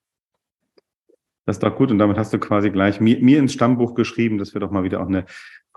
[1.47, 1.91] Das ist doch gut.
[1.91, 4.83] Und damit hast du quasi gleich mir, mir ins Stammbuch geschrieben, dass wir doch mal
[4.83, 5.25] wieder auch eine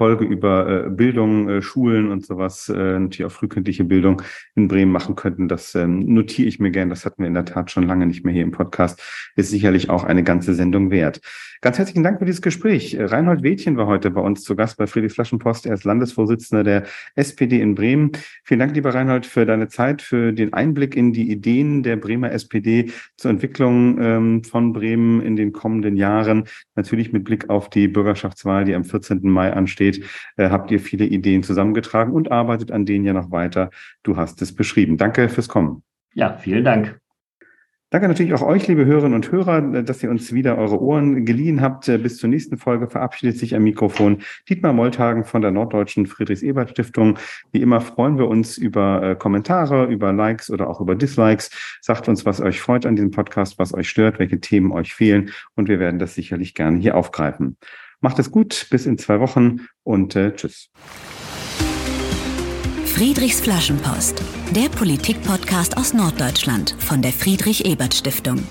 [0.02, 4.24] Folge über äh, Bildung, äh, Schulen und sowas, äh, natürlich auch frühkindliche Bildung
[4.56, 5.47] in Bremen machen könnten.
[5.47, 6.89] Das ähm, notiere ich mir gern.
[6.89, 8.99] Das hatten wir in der Tat schon lange nicht mehr hier im Podcast.
[9.36, 11.22] Ist sicherlich auch eine ganze Sendung wert.
[11.64, 12.97] Ganz herzlichen Dank für dieses Gespräch.
[12.99, 15.68] Reinhold Wädchen war heute bei uns zu Gast bei Friedrich Flaschenpost.
[15.68, 18.14] Er ist Landesvorsitzender der SPD in Bremen.
[18.43, 22.32] Vielen Dank, lieber Reinhold, für deine Zeit, für den Einblick in die Ideen der Bremer
[22.32, 26.45] SPD zur Entwicklung ähm, von Bremen in den kommenden Jahren.
[26.74, 29.20] Natürlich mit Blick auf die Bürgerschaftswahl, die am 14.
[29.22, 30.05] Mai ansteht steht,
[30.37, 33.69] äh, habt ihr viele Ideen zusammengetragen und arbeitet an denen ja noch weiter.
[34.03, 34.97] Du hast es beschrieben.
[34.97, 35.83] Danke fürs Kommen.
[36.13, 36.99] Ja, vielen Dank.
[37.93, 41.59] Danke natürlich auch euch, liebe Hörerinnen und Hörer, dass ihr uns wieder eure Ohren geliehen
[41.59, 41.87] habt.
[41.87, 47.19] Bis zur nächsten Folge verabschiedet sich am Mikrofon Dietmar Molthagen von der Norddeutschen Friedrichs-Ebert-Stiftung.
[47.51, 51.51] Wie immer freuen wir uns über äh, Kommentare, über Likes oder auch über Dislikes.
[51.81, 55.31] Sagt uns, was euch freut an diesem Podcast, was euch stört, welche Themen euch fehlen
[55.55, 57.57] und wir werden das sicherlich gerne hier aufgreifen.
[58.02, 60.70] Macht es gut, bis in zwei Wochen und äh, tschüss.
[62.86, 64.22] Friedrichs Flaschenpost,
[64.56, 68.43] der Politik-Podcast aus Norddeutschland von der Friedrich-Ebert-Stiftung.